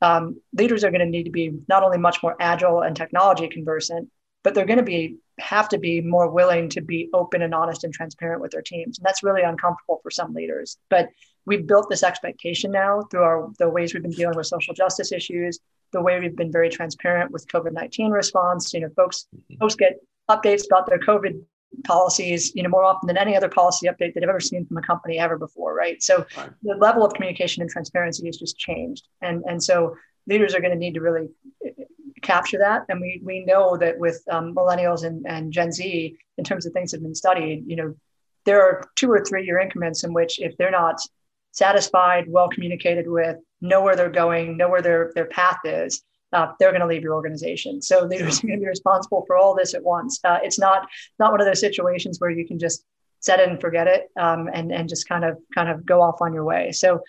um, 0.00 0.40
leaders 0.56 0.84
are 0.84 0.90
going 0.90 1.00
to 1.00 1.06
need 1.06 1.24
to 1.24 1.30
be 1.30 1.52
not 1.68 1.82
only 1.82 1.98
much 1.98 2.22
more 2.22 2.36
agile 2.38 2.82
and 2.82 2.94
technology 2.94 3.48
conversant, 3.48 4.08
but 4.44 4.54
they're 4.54 4.66
going 4.66 4.78
to 4.78 4.84
be 4.84 5.16
have 5.38 5.68
to 5.68 5.78
be 5.78 6.00
more 6.00 6.30
willing 6.30 6.68
to 6.70 6.80
be 6.80 7.08
open 7.12 7.42
and 7.42 7.54
honest 7.54 7.84
and 7.84 7.92
transparent 7.92 8.40
with 8.40 8.52
their 8.52 8.62
teams. 8.62 8.98
And 8.98 9.04
that's 9.04 9.22
really 9.22 9.42
uncomfortable 9.42 10.00
for 10.02 10.10
some 10.10 10.32
leaders. 10.32 10.78
But 10.90 11.08
we've 11.46 11.66
built 11.66 11.90
this 11.90 12.02
expectation 12.02 12.70
now 12.70 13.02
through 13.10 13.22
our 13.22 13.50
the 13.58 13.68
ways 13.68 13.92
we've 13.92 14.02
been 14.02 14.12
dealing 14.12 14.36
with 14.36 14.46
social 14.46 14.74
justice 14.74 15.12
issues, 15.12 15.58
the 15.92 16.02
way 16.02 16.20
we've 16.20 16.36
been 16.36 16.52
very 16.52 16.68
transparent 16.68 17.30
with 17.30 17.46
COVID-19 17.48 18.12
response. 18.12 18.72
You 18.72 18.80
know, 18.80 18.90
folks 18.96 19.26
mm-hmm. 19.34 19.56
folks 19.58 19.74
get 19.74 19.98
updates 20.30 20.66
about 20.66 20.86
their 20.86 20.98
COVID 20.98 21.42
policies, 21.84 22.54
you 22.54 22.62
know, 22.62 22.68
more 22.68 22.84
often 22.84 23.08
than 23.08 23.16
any 23.16 23.36
other 23.36 23.48
policy 23.48 23.88
update 23.88 24.14
that 24.14 24.22
I've 24.22 24.28
ever 24.28 24.40
seen 24.40 24.64
from 24.64 24.76
a 24.76 24.82
company 24.82 25.18
ever 25.18 25.36
before, 25.36 25.74
right? 25.74 26.00
So 26.02 26.24
right. 26.36 26.50
the 26.62 26.76
level 26.76 27.04
of 27.04 27.12
communication 27.14 27.62
and 27.62 27.70
transparency 27.70 28.26
has 28.26 28.36
just 28.36 28.56
changed. 28.56 29.08
And 29.20 29.42
and 29.46 29.62
so 29.62 29.96
leaders 30.26 30.54
are 30.54 30.60
going 30.60 30.72
to 30.72 30.78
need 30.78 30.94
to 30.94 31.00
really 31.00 31.28
capture 32.24 32.58
that. 32.58 32.82
And 32.88 33.00
we 33.00 33.20
we 33.22 33.44
know 33.44 33.76
that 33.76 33.98
with 33.98 34.22
um, 34.30 34.54
millennials 34.54 35.04
and, 35.04 35.24
and 35.26 35.52
Gen 35.52 35.70
Z, 35.70 36.16
in 36.38 36.44
terms 36.44 36.66
of 36.66 36.72
things 36.72 36.90
that 36.90 36.98
have 36.98 37.04
been 37.04 37.14
studied, 37.14 37.64
you 37.66 37.76
know, 37.76 37.94
there 38.44 38.62
are 38.62 38.90
two 38.96 39.10
or 39.10 39.24
three 39.24 39.44
year 39.44 39.58
increments 39.58 40.04
in 40.04 40.12
which 40.12 40.40
if 40.40 40.56
they're 40.56 40.70
not 40.70 40.98
satisfied, 41.52 42.24
well 42.28 42.48
communicated 42.48 43.08
with, 43.08 43.36
know 43.60 43.80
where 43.80 43.96
they're 43.96 44.10
going, 44.10 44.56
know 44.56 44.68
where 44.68 44.82
their, 44.82 45.12
their 45.14 45.26
path 45.26 45.58
is, 45.64 46.02
uh, 46.32 46.48
they're 46.58 46.72
going 46.72 46.80
to 46.80 46.86
leave 46.86 47.02
your 47.02 47.14
organization. 47.14 47.80
So 47.80 48.04
leaders 48.04 48.38
are 48.44 48.46
going 48.46 48.58
to 48.58 48.64
be 48.64 48.68
responsible 48.68 49.24
for 49.26 49.36
all 49.36 49.54
this 49.54 49.72
at 49.74 49.82
once. 49.82 50.20
Uh, 50.24 50.38
it's 50.42 50.58
not 50.58 50.88
not 51.18 51.30
one 51.30 51.40
of 51.40 51.46
those 51.46 51.60
situations 51.60 52.18
where 52.18 52.30
you 52.30 52.46
can 52.46 52.58
just 52.58 52.84
set 53.20 53.40
it 53.40 53.48
and 53.48 53.60
forget 53.60 53.86
it 53.86 54.10
um, 54.18 54.50
and 54.52 54.72
and 54.72 54.88
just 54.88 55.08
kind 55.08 55.24
of 55.24 55.38
kind 55.54 55.68
of 55.68 55.86
go 55.86 56.02
off 56.02 56.20
on 56.20 56.34
your 56.34 56.44
way. 56.44 56.72
So 56.72 57.00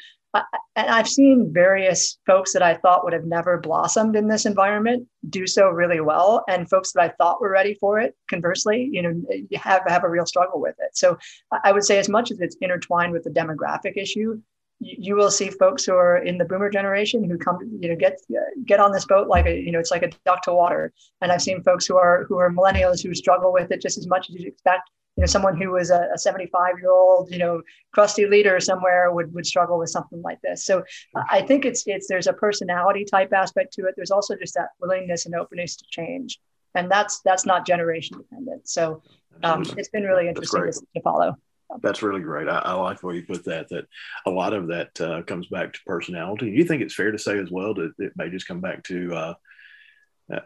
and 0.76 0.90
I've 0.90 1.08
seen 1.08 1.52
various 1.54 2.18
folks 2.26 2.54
that 2.54 2.62
I 2.62 2.76
thought 2.76 3.04
would 3.04 3.14
have 3.14 3.26
never 3.26 3.58
blossomed 3.58 4.16
in 4.16 4.28
this 4.28 4.46
environment 4.46 5.08
do 5.30 5.48
so 5.48 5.70
really 5.70 6.00
well, 6.00 6.44
and 6.48 6.70
folks 6.70 6.92
that 6.94 7.02
I 7.02 7.10
thought 7.10 7.42
were 7.42 7.50
ready 7.50 7.76
for 7.76 8.00
it, 8.00 8.16
conversely, 8.30 8.90
you 8.92 9.02
know, 9.02 9.22
have 9.56 9.84
have 9.88 10.04
a 10.04 10.10
real 10.10 10.26
struggle 10.26 10.60
with 10.60 10.76
it. 10.80 10.96
So 10.98 11.18
I 11.64 11.72
would 11.72 11.84
say, 11.84 11.98
as 11.98 12.10
much 12.10 12.32
as 12.32 12.40
it's 12.40 12.58
intertwined 12.62 13.14
with 13.14 13.24
the 13.24 13.30
demographic 13.30 13.98
issue, 13.98 14.42
you, 14.80 14.96
you 15.00 15.16
will 15.16 15.32
see 15.32 15.50
folks 15.50 15.86
who 15.86 15.94
are 15.94 16.18
in 16.18 16.38
the 16.38 16.46
boomer 16.46 16.70
generation 16.70 17.24
who 17.24 17.38
come, 17.38 17.60
you 17.80 17.90
know, 17.90 17.96
get 17.96 18.20
get 18.66 18.80
on 18.80 18.92
this 18.92 19.06
boat 19.06 19.28
like 19.28 19.46
a, 19.46 19.58
you 19.58 19.72
know, 19.72 19.80
it's 19.80 19.92
like 19.92 20.04
a 20.04 20.12
duck 20.26 20.42
to 20.44 20.54
water. 20.54 20.94
And 21.22 21.32
I've 21.32 21.42
seen 21.42 21.64
folks 21.64 21.86
who 21.86 21.98
are 21.98 22.26
who 22.28 22.38
are 22.38 22.52
millennials 22.52 23.02
who 23.02 23.14
struggle 23.14 23.54
with 23.54 23.72
it 23.72 23.82
just 23.82 23.98
as 23.98 24.08
much 24.08 24.30
as 24.30 24.36
you'd 24.36 24.48
expect 24.48 24.90
you 25.16 25.22
know 25.22 25.28
someone 25.28 25.60
who 25.60 25.72
was 25.72 25.90
a, 25.90 26.10
75 26.16 26.80
year 26.80 26.92
old 26.92 27.32
you 27.32 27.38
know 27.38 27.62
crusty 27.92 28.26
leader 28.26 28.60
somewhere 28.60 29.12
would 29.12 29.34
would 29.34 29.46
struggle 29.46 29.78
with 29.80 29.90
something 29.90 30.22
like 30.22 30.40
this. 30.42 30.66
So 30.66 30.84
i 31.30 31.42
think 31.42 31.66
it's 31.66 31.84
it's 31.88 32.08
there's 32.08 32.28
a 32.28 32.34
personality 32.34 33.06
type 33.06 33.32
aspect 33.34 33.74
to 33.74 33.86
it. 33.86 33.94
There's 33.96 34.12
also 34.12 34.36
just 34.36 34.56
that 34.56 34.70
willingness 34.80 35.26
and 35.26 35.36
openness 35.36 35.76
to 35.78 35.86
change. 35.90 36.40
And 36.76 36.92
that's 36.92 37.22
that's 37.22 37.46
not 37.46 37.66
generation 37.66 38.18
dependent. 38.18 38.68
So 38.68 39.02
um, 39.44 39.64
it's 39.78 39.90
been 39.90 40.04
really 40.04 40.28
interesting 40.28 40.64
to, 40.64 40.72
to, 40.96 41.02
follow. 41.02 41.38
That's 41.82 42.04
really 42.04 42.22
great. 42.22 42.48
I, 42.48 42.60
I, 42.60 42.74
like 42.74 43.00
the 43.00 43.08
way 43.08 43.16
you 43.16 43.24
put 43.24 43.44
that 43.46 43.70
that 43.70 43.86
a 44.26 44.30
lot 44.30 44.54
of 44.54 44.68
that 44.68 45.02
uh, 45.02 45.22
comes 45.24 45.48
back 45.48 45.74
to 45.74 45.80
personality. 45.86 46.52
You 46.52 46.64
think 46.64 46.82
it's 46.82 46.94
fair 46.94 47.12
to 47.12 47.18
say 47.18 47.38
as 47.40 47.50
well 47.50 47.74
that 47.76 47.94
it 47.98 48.14
may 48.16 48.30
just 48.30 48.48
come 48.48 48.62
back 48.62 48.84
to 48.86 49.14
uh, 49.14 49.34
uh, 50.34 50.40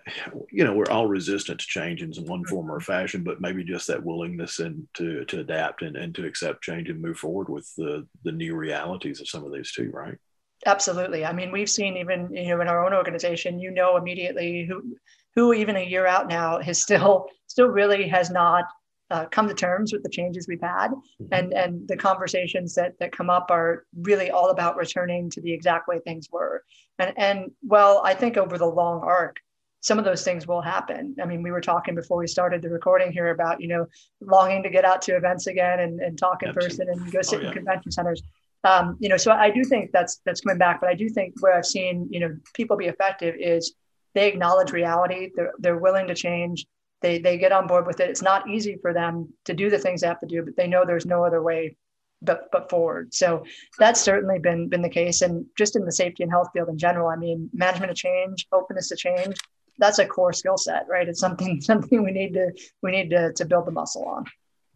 you 0.52 0.66
know, 0.66 0.74
we're 0.74 0.92
all 0.92 1.08
resistant 1.08 1.60
to 1.60 1.66
change 1.66 2.02
in 2.02 2.12
one 2.26 2.44
form 2.44 2.70
or 2.70 2.82
fashion, 2.82 3.24
but 3.24 3.40
maybe 3.40 3.64
just 3.64 3.88
that 3.88 4.04
willingness 4.04 4.60
and 4.60 4.86
to, 4.94 5.24
to 5.26 5.40
adapt 5.40 5.82
and, 5.84 5.96
and 5.96 6.14
to 6.16 6.26
accept 6.26 6.64
change 6.64 6.90
and 6.90 7.02
move 7.02 7.18
forward 7.18 7.48
with 7.48 7.72
the, 7.78 8.06
the 8.24 8.32
new 8.32 8.56
realities 8.56 9.22
of 9.22 9.30
some 9.30 9.46
of 9.46 9.54
these 9.54 9.72
too, 9.72 9.90
right? 9.94 10.18
Absolutely. 10.66 11.26
I 11.26 11.32
mean, 11.32 11.52
we've 11.52 11.70
seen 11.70 11.96
even, 11.96 12.30
you 12.34 12.50
know, 12.50 12.62
in 12.62 12.68
our 12.68 12.86
own 12.86 12.94
organization, 12.94 13.60
you 13.60 13.72
know, 13.72 13.96
immediately 13.96 14.66
who, 14.66 14.98
who 15.36 15.54
even 15.54 15.78
a 15.78 15.86
year 15.86 16.06
out 16.06 16.28
now 16.28 16.60
has 16.60 16.82
still, 16.82 17.28
still 17.48 17.68
really 17.68 18.10
has 18.10 18.30
not 18.30 18.66
uh, 19.12 19.26
come 19.26 19.48
to 19.48 19.54
terms 19.54 19.92
with 19.92 20.04
the 20.04 20.10
changes 20.10 20.48
we've 20.48 20.62
had 20.62 20.90
mm-hmm. 20.90 21.26
and 21.32 21.52
and 21.54 21.88
the 21.88 21.98
conversations 21.98 22.76
that 22.76 22.94
that 23.00 23.12
come 23.12 23.28
up 23.30 23.48
are 23.50 23.86
really 24.02 24.30
all 24.30 24.52
about 24.52 24.76
returning 24.76 25.32
to 25.32 25.42
the 25.42 25.52
exact 25.52 25.88
way 25.88 26.00
things 26.00 26.30
were 26.32 26.64
and 27.00 27.14
and 27.18 27.52
well 27.64 28.04
i 28.06 28.14
think 28.14 28.38
over 28.38 28.60
the 28.60 28.66
long 28.68 29.02
arc 29.02 29.40
some 29.82 29.98
of 29.98 30.06
those 30.06 30.24
things 30.24 30.48
will 30.48 30.62
happen. 30.62 31.16
I 31.22 31.26
mean, 31.26 31.42
we 31.42 31.52
were 31.52 31.62
talking 31.62 31.96
before 31.96 32.18
we 32.18 32.28
started 32.28 32.62
the 32.62 32.70
recording 32.70 33.12
here 33.12 33.30
about, 33.30 33.62
you 33.62 33.68
know, 33.68 33.86
longing 34.22 34.64
to 34.64 34.70
get 34.70 34.84
out 34.84 35.02
to 35.04 35.16
events 35.16 35.48
again 35.48 35.80
and, 35.80 36.00
and 36.02 36.18
talk 36.18 36.44
in 36.44 36.50
Absolutely. 36.50 36.86
person 36.86 36.90
and 36.90 37.12
go 37.12 37.22
sit 37.22 37.44
oh, 37.44 37.48
in 37.48 37.54
convention 37.54 37.92
centers. 37.92 38.22
Um, 38.66 38.98
you 39.00 39.08
know, 39.08 39.18
so 39.18 39.32
I 39.32 39.50
do 39.50 39.64
think 39.64 39.92
that's 39.94 40.20
that's 40.26 40.42
coming 40.42 40.58
back, 40.58 40.82
but 40.82 40.90
I 40.90 40.94
do 40.94 41.08
think 41.08 41.34
where 41.40 41.56
I've 41.56 41.66
seen, 41.66 42.08
you 42.12 42.20
know, 42.20 42.36
people 42.54 42.76
be 42.76 42.88
effective 42.88 43.36
is 43.40 43.74
they 44.16 44.28
acknowledge 44.28 44.72
reality. 44.72 45.32
They're 45.34 45.54
they're 45.60 45.78
willing 45.78 46.08
to 46.08 46.16
change. 46.16 46.66
They 47.02 47.20
they 47.20 47.38
get 47.38 47.54
on 47.54 47.68
board 47.68 47.88
with 47.88 48.02
it. 48.02 48.10
It's 48.10 48.22
not 48.22 48.50
easy 48.50 48.78
for 48.82 48.94
them 48.94 49.34
to 49.46 49.54
do 49.54 49.70
the 49.70 49.80
things 49.80 50.02
they 50.02 50.08
have 50.08 50.20
to 50.20 50.28
do, 50.28 50.44
but 50.44 50.58
they 50.58 50.68
know 50.68 50.84
there's 50.86 51.06
no 51.06 51.24
other 51.24 51.42
way 51.42 51.78
but 52.22 52.50
but 52.52 52.70
forward. 52.70 53.14
So 53.14 53.46
that's 53.78 54.02
certainly 54.02 54.40
been 54.40 54.68
been 54.68 54.82
the 54.82 54.90
case. 54.90 55.22
And 55.22 55.46
just 55.58 55.78
in 55.78 55.86
the 55.86 55.92
safety 55.94 56.24
and 56.24 56.32
health 56.32 56.50
field 56.54 56.68
in 56.68 56.78
general, 56.78 57.08
I 57.08 57.16
mean, 57.16 57.50
management 57.54 57.92
of 57.92 57.98
change, 57.98 58.46
openness 58.52 58.90
to 58.90 58.98
change, 58.98 59.38
that's 59.80 60.00
a 60.00 60.06
core 60.06 60.34
skill 60.34 60.58
set, 60.58 60.86
right? 60.88 61.08
It's 61.08 61.20
something 61.20 61.62
something 61.62 62.04
we 62.04 62.12
need 62.12 62.34
to 62.34 62.52
we 62.82 62.92
need 62.92 63.10
to 63.10 63.34
to 63.34 63.46
build 63.46 63.66
the 63.66 63.72
muscle 63.72 64.06
on. 64.06 64.26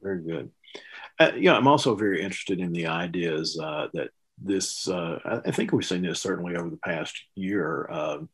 Very 0.02 0.24
good. 0.24 0.52
Uh, 1.20 1.32
know, 1.36 1.56
I'm 1.56 1.68
also 1.68 1.96
very 1.96 2.22
interested 2.22 2.60
in 2.60 2.74
the 2.74 2.88
ideas 2.88 3.60
uh, 3.62 3.88
that 3.94 4.10
this. 4.42 4.88
Uh, 4.88 5.42
I 5.46 5.52
think 5.52 5.72
we've 5.72 5.86
seen 5.86 6.02
this 6.02 6.22
certainly 6.22 6.56
over 6.56 6.70
the 6.70 6.78
past 6.78 7.16
year. 7.36 7.90
Um, 7.92 8.30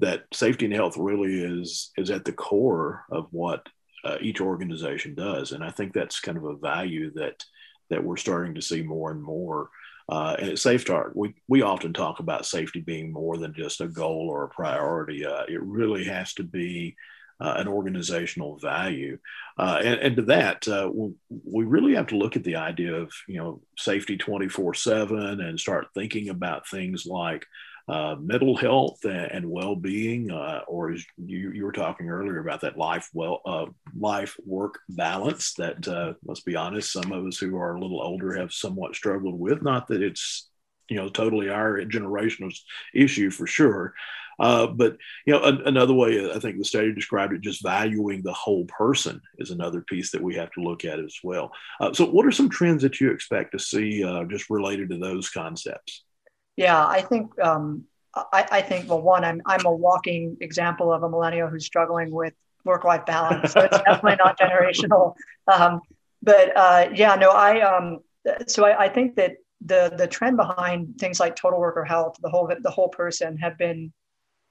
that 0.00 0.24
safety 0.32 0.66
and 0.66 0.74
health 0.74 0.96
really 0.96 1.42
is 1.42 1.90
is 1.96 2.10
at 2.10 2.24
the 2.24 2.32
core 2.32 3.04
of 3.10 3.28
what 3.30 3.66
uh, 4.04 4.16
each 4.20 4.40
organization 4.40 5.14
does, 5.14 5.52
and 5.52 5.62
I 5.62 5.70
think 5.70 5.92
that's 5.92 6.20
kind 6.20 6.38
of 6.38 6.44
a 6.44 6.56
value 6.56 7.12
that 7.14 7.44
that 7.90 8.02
we're 8.02 8.16
starting 8.16 8.54
to 8.54 8.62
see 8.62 8.82
more 8.82 9.10
and 9.10 9.22
more. 9.22 9.70
Uh, 10.08 10.36
and 10.38 10.50
at 10.50 10.56
SafeStart, 10.56 11.12
we, 11.14 11.34
we 11.48 11.62
often 11.62 11.92
talk 11.92 12.20
about 12.20 12.46
safety 12.46 12.80
being 12.80 13.12
more 13.12 13.36
than 13.36 13.52
just 13.54 13.80
a 13.80 13.88
goal 13.88 14.28
or 14.30 14.44
a 14.44 14.48
priority. 14.48 15.26
Uh, 15.26 15.42
it 15.48 15.60
really 15.62 16.04
has 16.04 16.32
to 16.34 16.44
be 16.44 16.96
uh, 17.40 17.54
an 17.58 17.68
organizational 17.68 18.56
value. 18.58 19.18
Uh, 19.58 19.80
and, 19.82 20.00
and, 20.00 20.16
to 20.16 20.22
that, 20.22 20.66
uh, 20.68 20.90
we 21.44 21.64
really 21.64 21.94
have 21.94 22.06
to 22.06 22.16
look 22.16 22.36
at 22.36 22.44
the 22.44 22.56
idea 22.56 22.94
of, 22.94 23.12
you 23.28 23.36
know, 23.36 23.60
safety 23.76 24.16
24 24.16 24.74
7 24.74 25.40
and 25.40 25.60
start 25.60 25.88
thinking 25.94 26.30
about 26.30 26.68
things 26.68 27.04
like 27.04 27.44
uh, 27.88 28.16
mental 28.18 28.56
health 28.56 29.04
and, 29.04 29.48
well-being, 29.48 30.30
uh, 30.30 30.62
or 30.66 30.90
as 30.90 31.04
you, 31.24 31.52
you, 31.52 31.64
were 31.64 31.72
talking 31.72 32.08
earlier 32.08 32.40
about 32.40 32.62
that 32.62 32.76
life 32.76 33.08
well 33.14 33.40
uh, 33.46 33.66
life 33.96 34.36
work 34.44 34.80
balance 34.88 35.54
that 35.54 35.86
uh, 35.86 36.14
let's 36.24 36.40
be 36.40 36.56
honest, 36.56 36.92
some 36.92 37.12
of 37.12 37.24
us 37.24 37.38
who 37.38 37.56
are 37.56 37.76
a 37.76 37.80
little 37.80 38.02
older 38.02 38.34
have 38.34 38.52
somewhat 38.52 38.96
struggled 38.96 39.38
with. 39.38 39.62
Not 39.62 39.86
that 39.88 40.02
it's 40.02 40.50
you 40.88 40.96
know 40.96 41.08
totally 41.08 41.48
our 41.48 41.78
generational 41.82 42.52
issue 42.92 43.30
for 43.30 43.46
sure. 43.46 43.94
Uh, 44.38 44.66
but 44.66 44.96
you 45.24 45.32
know, 45.32 45.42
a, 45.44 45.54
another 45.64 45.94
way 45.94 46.30
I 46.30 46.40
think 46.40 46.58
the 46.58 46.64
study 46.64 46.92
described 46.92 47.34
it, 47.34 47.40
just 47.40 47.62
valuing 47.62 48.20
the 48.22 48.32
whole 48.32 48.64
person 48.64 49.20
is 49.38 49.52
another 49.52 49.80
piece 49.80 50.10
that 50.10 50.22
we 50.22 50.34
have 50.34 50.50
to 50.52 50.60
look 50.60 50.84
at 50.84 50.98
as 50.98 51.16
well. 51.22 51.52
Uh, 51.80 51.92
so, 51.92 52.04
what 52.04 52.26
are 52.26 52.32
some 52.32 52.50
trends 52.50 52.82
that 52.82 53.00
you 53.00 53.12
expect 53.12 53.52
to 53.52 53.60
see 53.60 54.02
just 54.28 54.50
related 54.50 54.90
to 54.90 54.98
those 54.98 55.30
concepts? 55.30 56.02
Yeah, 56.56 56.86
I 56.86 57.02
think 57.02 57.38
um, 57.40 57.84
I, 58.14 58.46
I, 58.50 58.62
think 58.62 58.88
well, 58.88 59.02
one, 59.02 59.24
I'm 59.24 59.42
I'm 59.46 59.64
a 59.66 59.72
walking 59.72 60.38
example 60.40 60.92
of 60.92 61.02
a 61.02 61.08
millennial 61.08 61.48
who's 61.48 61.66
struggling 61.66 62.10
with 62.10 62.32
work-life 62.64 63.06
balance. 63.06 63.52
So 63.52 63.60
it's 63.60 63.78
definitely 63.78 64.16
not 64.16 64.38
generational. 64.40 65.14
Um, 65.52 65.80
but 66.22 66.56
uh, 66.56 66.88
yeah, 66.94 67.14
no, 67.14 67.30
I 67.30 67.60
um, 67.60 68.00
so 68.46 68.64
I, 68.64 68.84
I, 68.84 68.88
think 68.88 69.16
that 69.16 69.36
the 69.64 69.94
the 69.96 70.06
trend 70.06 70.36
behind 70.36 70.98
things 70.98 71.20
like 71.20 71.36
total 71.36 71.60
worker 71.60 71.84
health, 71.84 72.16
the 72.22 72.30
whole 72.30 72.50
the 72.60 72.70
whole 72.70 72.88
person, 72.88 73.36
have 73.38 73.58
been 73.58 73.92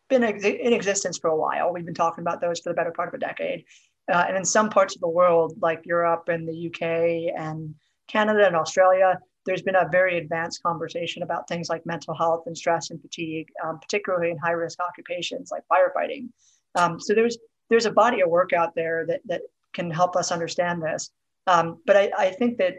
been 0.10 0.24
in 0.24 0.74
existence 0.74 1.18
for 1.18 1.30
a 1.30 1.36
while. 1.36 1.74
We've 1.74 1.86
been 1.86 1.96
talking 1.96 2.22
about 2.22 2.40
those 2.40 2.60
for 2.60 2.70
the 2.70 2.76
better 2.76 2.92
part 2.92 3.10
of 3.10 3.16
a 3.16 3.18
decade. 3.18 3.66
Uh, 4.12 4.24
and 4.28 4.38
in 4.38 4.46
some 4.46 4.70
parts 4.70 4.96
of 4.96 5.02
the 5.02 5.10
world, 5.10 5.56
like 5.62 5.86
Europe 5.86 6.30
and 6.30 6.48
the 6.48 6.68
UK 6.68 7.36
and 7.36 7.74
Canada 8.08 8.46
and 8.46 8.56
Australia, 8.56 9.20
there's 9.46 9.62
been 9.62 9.76
a 9.76 9.88
very 9.92 10.18
advanced 10.18 10.64
conversation 10.64 11.24
about 11.24 11.48
things 11.48 11.70
like 11.70 11.86
mental 11.86 12.16
health 12.16 12.44
and 12.48 12.58
stress 12.58 12.90
and 12.90 13.02
fatigue, 13.02 13.48
um, 13.64 13.80
particularly 13.80 14.32
in 14.32 14.38
high 14.38 14.52
risk 14.52 14.80
occupations 14.80 15.52
like 15.52 15.64
firefighting. 15.72 16.30
Um, 16.76 17.00
so 17.00 17.14
there's 17.14 17.38
there's 17.70 17.86
a 17.86 17.92
body 17.92 18.22
of 18.22 18.30
work 18.30 18.54
out 18.54 18.76
there 18.76 19.06
that 19.08 19.22
that 19.26 19.42
can 19.74 19.92
help 19.92 20.16
us 20.16 20.32
understand 20.32 20.82
this. 20.82 21.12
Um, 21.48 21.82
but 21.86 21.96
I, 21.96 22.12
I 22.18 22.32
think 22.32 22.58
that 22.58 22.76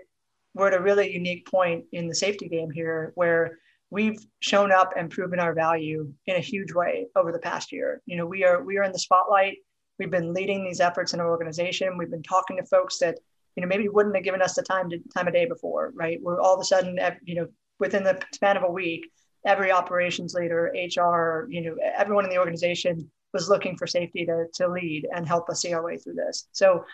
we're 0.54 0.68
at 0.68 0.74
a 0.74 0.82
really 0.82 1.12
unique 1.12 1.46
point 1.46 1.84
in 1.92 2.08
the 2.08 2.14
safety 2.14 2.48
game 2.48 2.70
here 2.70 3.12
where 3.14 3.58
we've 3.90 4.18
shown 4.40 4.72
up 4.72 4.92
and 4.96 5.10
proven 5.10 5.38
our 5.38 5.54
value 5.54 6.12
in 6.26 6.36
a 6.36 6.40
huge 6.40 6.72
way 6.72 7.06
over 7.14 7.30
the 7.30 7.38
past 7.38 7.70
year. 7.70 8.02
You 8.06 8.16
know, 8.16 8.26
we 8.26 8.44
are 8.44 8.62
we 8.62 8.78
are 8.78 8.82
in 8.82 8.92
the 8.92 8.98
spotlight. 8.98 9.58
We've 9.98 10.10
been 10.10 10.34
leading 10.34 10.64
these 10.64 10.80
efforts 10.80 11.14
in 11.14 11.20
our 11.20 11.30
organization. 11.30 11.96
We've 11.96 12.10
been 12.10 12.22
talking 12.22 12.56
to 12.56 12.66
folks 12.66 12.98
that 12.98 13.18
you 13.56 13.62
know 13.62 13.66
maybe 13.66 13.88
wouldn't 13.88 14.14
have 14.14 14.24
given 14.24 14.42
us 14.42 14.54
the 14.54 14.62
time 14.62 14.90
to 14.90 14.98
time 15.14 15.26
of 15.26 15.34
day 15.34 15.46
before, 15.46 15.92
right? 15.94 16.20
We're 16.22 16.40
all 16.40 16.54
of 16.54 16.60
a 16.60 16.64
sudden, 16.64 16.98
you 17.24 17.34
know, 17.34 17.48
within 17.80 18.04
the 18.04 18.20
span 18.32 18.56
of 18.56 18.62
a 18.62 18.70
week, 18.70 19.10
every 19.44 19.72
operations 19.72 20.34
leader, 20.34 20.72
HR, 20.74 21.46
you 21.50 21.62
know, 21.62 21.76
everyone 21.96 22.24
in 22.24 22.30
the 22.30 22.38
organization 22.38 23.10
was 23.32 23.48
looking 23.48 23.76
for 23.76 23.86
safety 23.86 24.24
to, 24.26 24.46
to 24.54 24.68
lead 24.68 25.06
and 25.14 25.26
help 25.26 25.48
us 25.50 25.60
see 25.62 25.72
our 25.72 25.82
way 25.82 25.96
through 25.96 26.14
this. 26.14 26.48
So 26.52 26.84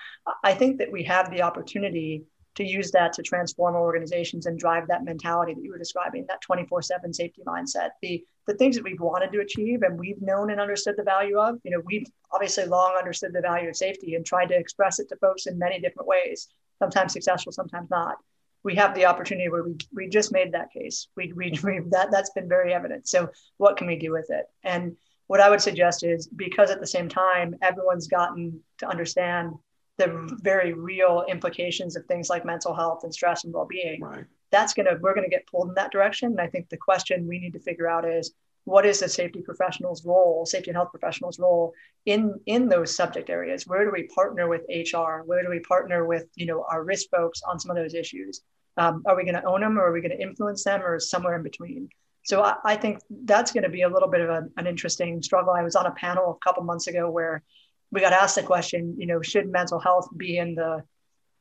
I 0.43 0.55
think 0.55 0.79
that 0.79 0.91
we 0.91 1.03
have 1.05 1.31
the 1.31 1.43
opportunity 1.43 2.25
to 2.55 2.65
use 2.65 2.91
that 2.91 3.13
to 3.15 3.23
transform 3.23 3.75
our 3.75 3.83
organizations 3.83 4.47
and 4.47 4.59
drive 4.59 4.87
that 4.89 5.05
mentality 5.05 5.55
that 5.55 5.63
you 5.63 5.71
were 5.71 5.79
describing, 5.79 6.27
that 6.29 6.43
24-7 6.49 7.15
safety 7.15 7.43
mindset. 7.47 7.91
The 8.03 8.25
the 8.47 8.55
things 8.55 8.77
that 8.77 8.85
we've 8.85 9.01
wanted 9.01 9.33
to 9.33 9.41
achieve 9.41 9.83
and 9.83 9.99
we've 9.99 10.21
known 10.21 10.51
and 10.51 10.61
understood 10.61 10.97
the 10.97 11.03
value 11.03 11.39
of, 11.39 11.59
you 11.65 11.71
know, 11.71 11.81
we've 11.85 12.07
obviously 12.33 12.65
long 12.65 12.95
understood 12.99 13.33
the 13.33 13.41
value 13.41 13.69
of 13.69 13.77
safety 13.77 14.15
and 14.15 14.27
tried 14.27 14.47
to 14.47 14.57
express 14.57 14.99
it 14.99 15.09
to 15.09 15.17
folks 15.17 15.47
in 15.47 15.59
many 15.59 15.81
different 15.81 16.09
ways, 16.09 16.49
sometimes 16.79 17.13
successful, 17.13 17.53
sometimes 17.53 17.89
not. 17.91 18.17
We 18.65 18.75
have 18.77 18.95
the 18.95 19.07
opportunity 19.07 19.49
where 19.49 19.63
we, 19.63 19.77
we 19.93 20.09
just 20.09 20.33
made 20.33 20.53
that 20.53 20.73
case. 20.73 21.09
We, 21.17 21.33
we, 21.33 21.51
we 21.63 21.81
that 21.91 22.11
that's 22.11 22.31
been 22.31 22.49
very 22.49 22.75
evident. 22.75 23.07
So 23.07 23.31
what 23.59 23.77
can 23.77 23.87
we 23.87 23.97
do 23.97 24.13
with 24.13 24.31
it? 24.31 24.47
And 24.65 24.97
what 25.29 25.41
I 25.41 25.49
would 25.49 25.61
suggest 25.61 26.03
is 26.03 26.27
because 26.27 26.71
at 26.71 26.81
the 26.81 26.87
same 26.87 27.09
time 27.09 27.55
everyone's 27.63 28.09
gotten 28.09 28.61
to 28.79 28.89
understand 28.89 29.53
the 29.99 30.39
very 30.43 30.73
real 30.73 31.25
implications 31.29 31.97
of 31.97 32.05
things 32.07 32.29
like 32.29 32.45
mental 32.45 32.75
health 32.75 33.05
and 33.05 33.15
stress 33.15 33.45
and 33.45 33.55
well-being 33.55 34.01
right. 34.01 34.25
That's 34.53 34.75
going 34.75 34.87
to 34.87 34.99
we're 35.01 35.15
going 35.15 35.29
to 35.29 35.37
get 35.37 35.47
pulled 35.47 35.71
in 35.71 35.75
that 35.75 35.91
direction. 35.91 36.31
And 36.31 36.41
i 36.41 36.47
think 36.47 36.69
the 36.69 36.77
question 36.77 37.27
we 37.27 37.41
need 37.41 37.55
to 37.55 37.61
figure 37.61 37.89
out 37.89 38.09
is 38.09 38.33
what 38.65 38.87
is 38.87 39.01
the 39.01 39.09
safety 39.09 39.41
professional's 39.41 40.05
role 40.05 40.47
safety 40.47 40.71
and 40.71 40.77
health 40.77 40.91
professional's 40.91 41.41
role 41.41 41.73
in 42.07 42.39
in 42.47 42.69
those 42.69 42.95
subject 42.95 43.31
areas? 43.31 43.67
Where 43.67 43.85
do 43.85 43.91
we 43.91 44.05
partner 44.05 44.49
with 44.49 44.63
hr 44.69 45.23
where 45.25 45.43
do 45.43 45.51
we 45.51 45.61
partner 45.61 46.07
with 46.07 46.27
you 46.37 46.47
know 46.47 46.65
our 46.71 46.85
risk 46.85 47.07
folks 47.11 47.43
on 47.43 47.59
some 47.59 47.71
of 47.71 47.77
those 47.77 47.95
issues? 47.95 48.43
Um, 48.77 49.03
are 49.07 49.17
we 49.17 49.25
going 49.25 49.35
to 49.35 49.45
own 49.45 49.61
them 49.61 49.79
or 49.79 49.87
are 49.87 49.93
we 49.93 50.01
going 50.01 50.17
to 50.17 50.23
influence 50.23 50.65
them 50.65 50.83
or 50.83 50.99
somewhere 50.99 51.37
in 51.37 51.43
between? 51.43 51.89
So 52.25 52.43
I, 52.43 52.55
I 52.65 52.77
think 52.77 53.01
that's 53.25 53.53
going 53.53 53.65
to 53.65 53.69
be 53.69 53.83
a 53.83 53.89
little 53.89 54.09
bit 54.09 54.21
of 54.21 54.31
a, 54.31 54.43
an 54.57 54.67
interesting 54.67 55.23
struggle. 55.23 55.53
I 55.53 55.63
was 55.63 55.77
on 55.77 55.87
a 55.87 55.91
panel 55.91 56.39
a 56.41 56.45
couple 56.45 56.63
months 56.63 56.87
ago 56.87 57.11
where 57.11 57.43
we 57.91 58.01
got 58.01 58.13
asked 58.13 58.37
the 58.37 58.43
question, 58.43 58.95
you 58.99 59.07
know, 59.07 59.21
should 59.21 59.51
mental 59.51 59.79
health 59.79 60.09
be 60.17 60.39
in 60.39 60.55
the 60.55 60.83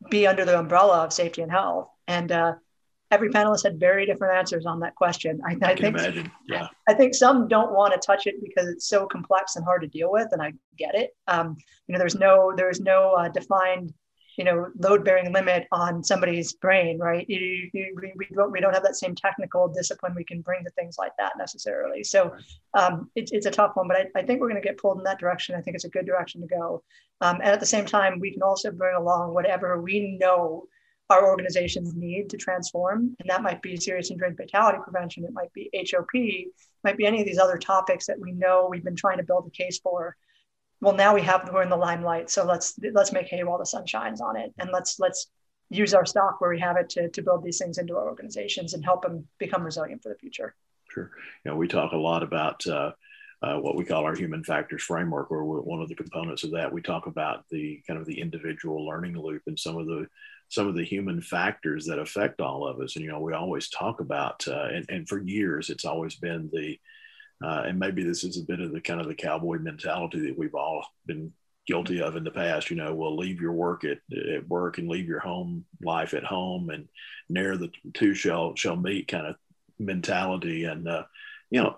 be 0.09 0.25
under 0.25 0.43
the 0.45 0.57
umbrella 0.59 1.03
of 1.03 1.13
safety 1.13 1.41
and 1.41 1.51
health? 1.51 1.87
And 2.07 2.31
uh, 2.31 2.55
every 3.11 3.29
panelist 3.29 3.63
had 3.63 3.79
very 3.79 4.05
different 4.05 4.35
answers 4.35 4.65
on 4.65 4.79
that 4.79 4.95
question. 4.95 5.39
I, 5.45 5.51
I, 5.61 5.71
I 5.71 5.75
think, 5.75 5.97
imagine. 5.97 6.31
Yeah. 6.47 6.67
I 6.87 6.93
think 6.93 7.13
some 7.13 7.47
don't 7.47 7.73
want 7.73 7.93
to 7.93 7.99
touch 7.99 8.25
it 8.25 8.35
because 8.41 8.67
it's 8.67 8.87
so 8.87 9.05
complex 9.05 9.55
and 9.55 9.65
hard 9.65 9.81
to 9.81 9.87
deal 9.87 10.11
with, 10.11 10.29
and 10.31 10.41
I 10.41 10.53
get 10.77 10.95
it. 10.95 11.11
Um, 11.27 11.57
you 11.87 11.93
know, 11.93 11.99
there's 11.99 12.15
no 12.15 12.53
there's 12.55 12.79
no 12.79 13.13
uh, 13.13 13.29
defined 13.29 13.93
you 14.37 14.45
know 14.45 14.67
load 14.79 15.03
bearing 15.03 15.31
limit 15.33 15.67
on 15.71 16.03
somebody's 16.03 16.53
brain 16.53 16.97
right 16.97 17.29
you, 17.29 17.69
you, 17.73 17.95
we, 18.01 18.13
we, 18.15 18.27
don't, 18.33 18.51
we 18.51 18.59
don't 18.59 18.73
have 18.73 18.83
that 18.83 18.95
same 18.95 19.13
technical 19.13 19.67
discipline 19.67 20.13
we 20.15 20.23
can 20.23 20.41
bring 20.41 20.63
to 20.63 20.69
things 20.71 20.95
like 20.97 21.11
that 21.17 21.33
necessarily 21.37 22.03
so 22.03 22.33
um, 22.73 23.09
it, 23.15 23.29
it's 23.33 23.45
a 23.45 23.51
tough 23.51 23.71
one 23.75 23.87
but 23.87 23.97
I, 23.97 24.05
I 24.15 24.23
think 24.23 24.39
we're 24.39 24.49
going 24.49 24.61
to 24.61 24.67
get 24.67 24.77
pulled 24.77 24.97
in 24.97 25.03
that 25.03 25.19
direction 25.19 25.55
i 25.55 25.61
think 25.61 25.75
it's 25.75 25.85
a 25.85 25.89
good 25.89 26.05
direction 26.05 26.41
to 26.41 26.47
go 26.47 26.83
um, 27.21 27.35
and 27.35 27.49
at 27.49 27.59
the 27.59 27.65
same 27.65 27.85
time 27.85 28.19
we 28.19 28.31
can 28.31 28.41
also 28.41 28.71
bring 28.71 28.95
along 28.95 29.33
whatever 29.33 29.81
we 29.81 30.17
know 30.19 30.65
our 31.11 31.27
organizations 31.27 31.93
need 31.93 32.29
to 32.29 32.37
transform 32.37 33.15
and 33.19 33.29
that 33.29 33.43
might 33.43 33.61
be 33.61 33.75
serious 33.75 34.09
and 34.09 34.19
fatality 34.37 34.77
prevention 34.83 35.25
it 35.25 35.33
might 35.33 35.51
be 35.53 35.69
hop 35.73 36.07
might 36.83 36.97
be 36.97 37.05
any 37.05 37.19
of 37.19 37.27
these 37.27 37.37
other 37.37 37.57
topics 37.57 38.07
that 38.07 38.19
we 38.19 38.31
know 38.31 38.67
we've 38.69 38.83
been 38.83 38.95
trying 38.95 39.17
to 39.17 39.23
build 39.23 39.45
a 39.45 39.51
case 39.51 39.79
for. 39.79 40.15
Well 40.79 40.95
now 40.95 41.13
we 41.13 41.21
have 41.21 41.49
we're 41.53 41.61
in 41.61 41.69
the 41.69 41.77
limelight 41.77 42.29
so 42.29 42.45
let's 42.45 42.79
let's 42.93 43.11
make 43.11 43.27
hay 43.27 43.43
while 43.43 43.59
the 43.59 43.65
sun 43.65 43.85
shines 43.85 44.21
on 44.21 44.35
it 44.35 44.53
and 44.57 44.69
let's 44.71 44.99
let's 44.99 45.27
use 45.69 45.93
our 45.93 46.05
stock 46.05 46.41
where 46.41 46.49
we 46.49 46.59
have 46.59 46.75
it 46.77 46.89
to, 46.89 47.09
to 47.09 47.21
build 47.21 47.43
these 47.43 47.59
things 47.59 47.77
into 47.77 47.95
our 47.95 48.09
organizations 48.09 48.73
and 48.73 48.83
help 48.83 49.03
them 49.03 49.27
become 49.37 49.63
resilient 49.63 50.01
for 50.01 50.09
the 50.09 50.15
future. 50.15 50.55
Sure. 50.89 51.11
You 51.43 51.51
know 51.51 51.57
we 51.57 51.67
talk 51.67 51.91
a 51.91 51.97
lot 51.97 52.23
about 52.23 52.65
uh, 52.65 52.91
uh, 53.43 53.57
what 53.57 53.75
we 53.75 53.85
call 53.85 54.05
our 54.05 54.15
human 54.15 54.43
factors 54.43 54.83
framework 54.83 55.31
or 55.31 55.43
one 55.43 55.81
of 55.81 55.89
the 55.89 55.95
components 55.95 56.43
of 56.43 56.51
that. 56.51 56.71
We 56.71 56.81
talk 56.81 57.07
about 57.07 57.45
the 57.49 57.81
kind 57.87 57.99
of 57.99 58.05
the 58.05 58.19
individual 58.19 58.85
learning 58.85 59.17
loop 59.17 59.43
and 59.47 59.59
some 59.59 59.77
of 59.77 59.87
the 59.87 60.07
some 60.51 60.67
of 60.67 60.75
the 60.75 60.83
human 60.83 61.21
factors 61.21 61.85
that 61.85 61.97
affect 61.97 62.41
all 62.41 62.67
of 62.67 62.79
us 62.79 62.95
and 62.95 63.05
you 63.05 63.11
know 63.11 63.19
we 63.19 63.33
always 63.33 63.69
talk 63.69 63.99
about 63.99 64.45
uh, 64.47 64.67
and, 64.73 64.85
and 64.89 65.09
for 65.09 65.19
years 65.19 65.69
it's 65.69 65.85
always 65.85 66.15
been 66.15 66.49
the 66.53 66.77
uh, 67.43 67.63
and 67.65 67.79
maybe 67.79 68.03
this 68.03 68.23
is 68.23 68.37
a 68.37 68.43
bit 68.43 68.59
of 68.59 68.71
the 68.71 68.81
kind 68.81 69.01
of 69.01 69.07
the 69.07 69.15
cowboy 69.15 69.57
mentality 69.57 70.19
that 70.19 70.37
we've 70.37 70.53
all 70.53 70.85
been 71.07 71.33
guilty 71.67 72.01
of 72.01 72.15
in 72.15 72.23
the 72.23 72.31
past. 72.31 72.69
You 72.69 72.75
know, 72.75 72.93
well, 72.93 73.15
leave 73.15 73.41
your 73.41 73.53
work 73.53 73.83
at, 73.83 73.97
at 74.35 74.47
work 74.47 74.77
and 74.77 74.87
leave 74.87 75.07
your 75.07 75.19
home 75.19 75.65
life 75.81 76.13
at 76.13 76.23
home, 76.23 76.69
and 76.69 76.87
ne'er 77.29 77.57
the 77.57 77.71
two 77.93 78.13
shall 78.13 78.55
shall 78.55 78.75
meet 78.75 79.07
kind 79.07 79.25
of 79.25 79.35
mentality. 79.79 80.65
And 80.65 80.87
uh, 80.87 81.05
you 81.49 81.63
know, 81.63 81.77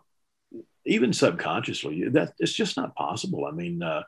even 0.86 1.14
subconsciously, 1.14 2.10
that 2.10 2.34
it's 2.40 2.54
just 2.54 2.78
not 2.78 2.96
possible. 2.96 3.46
I 3.46 3.52
mean. 3.52 3.82
Uh, 3.82 4.04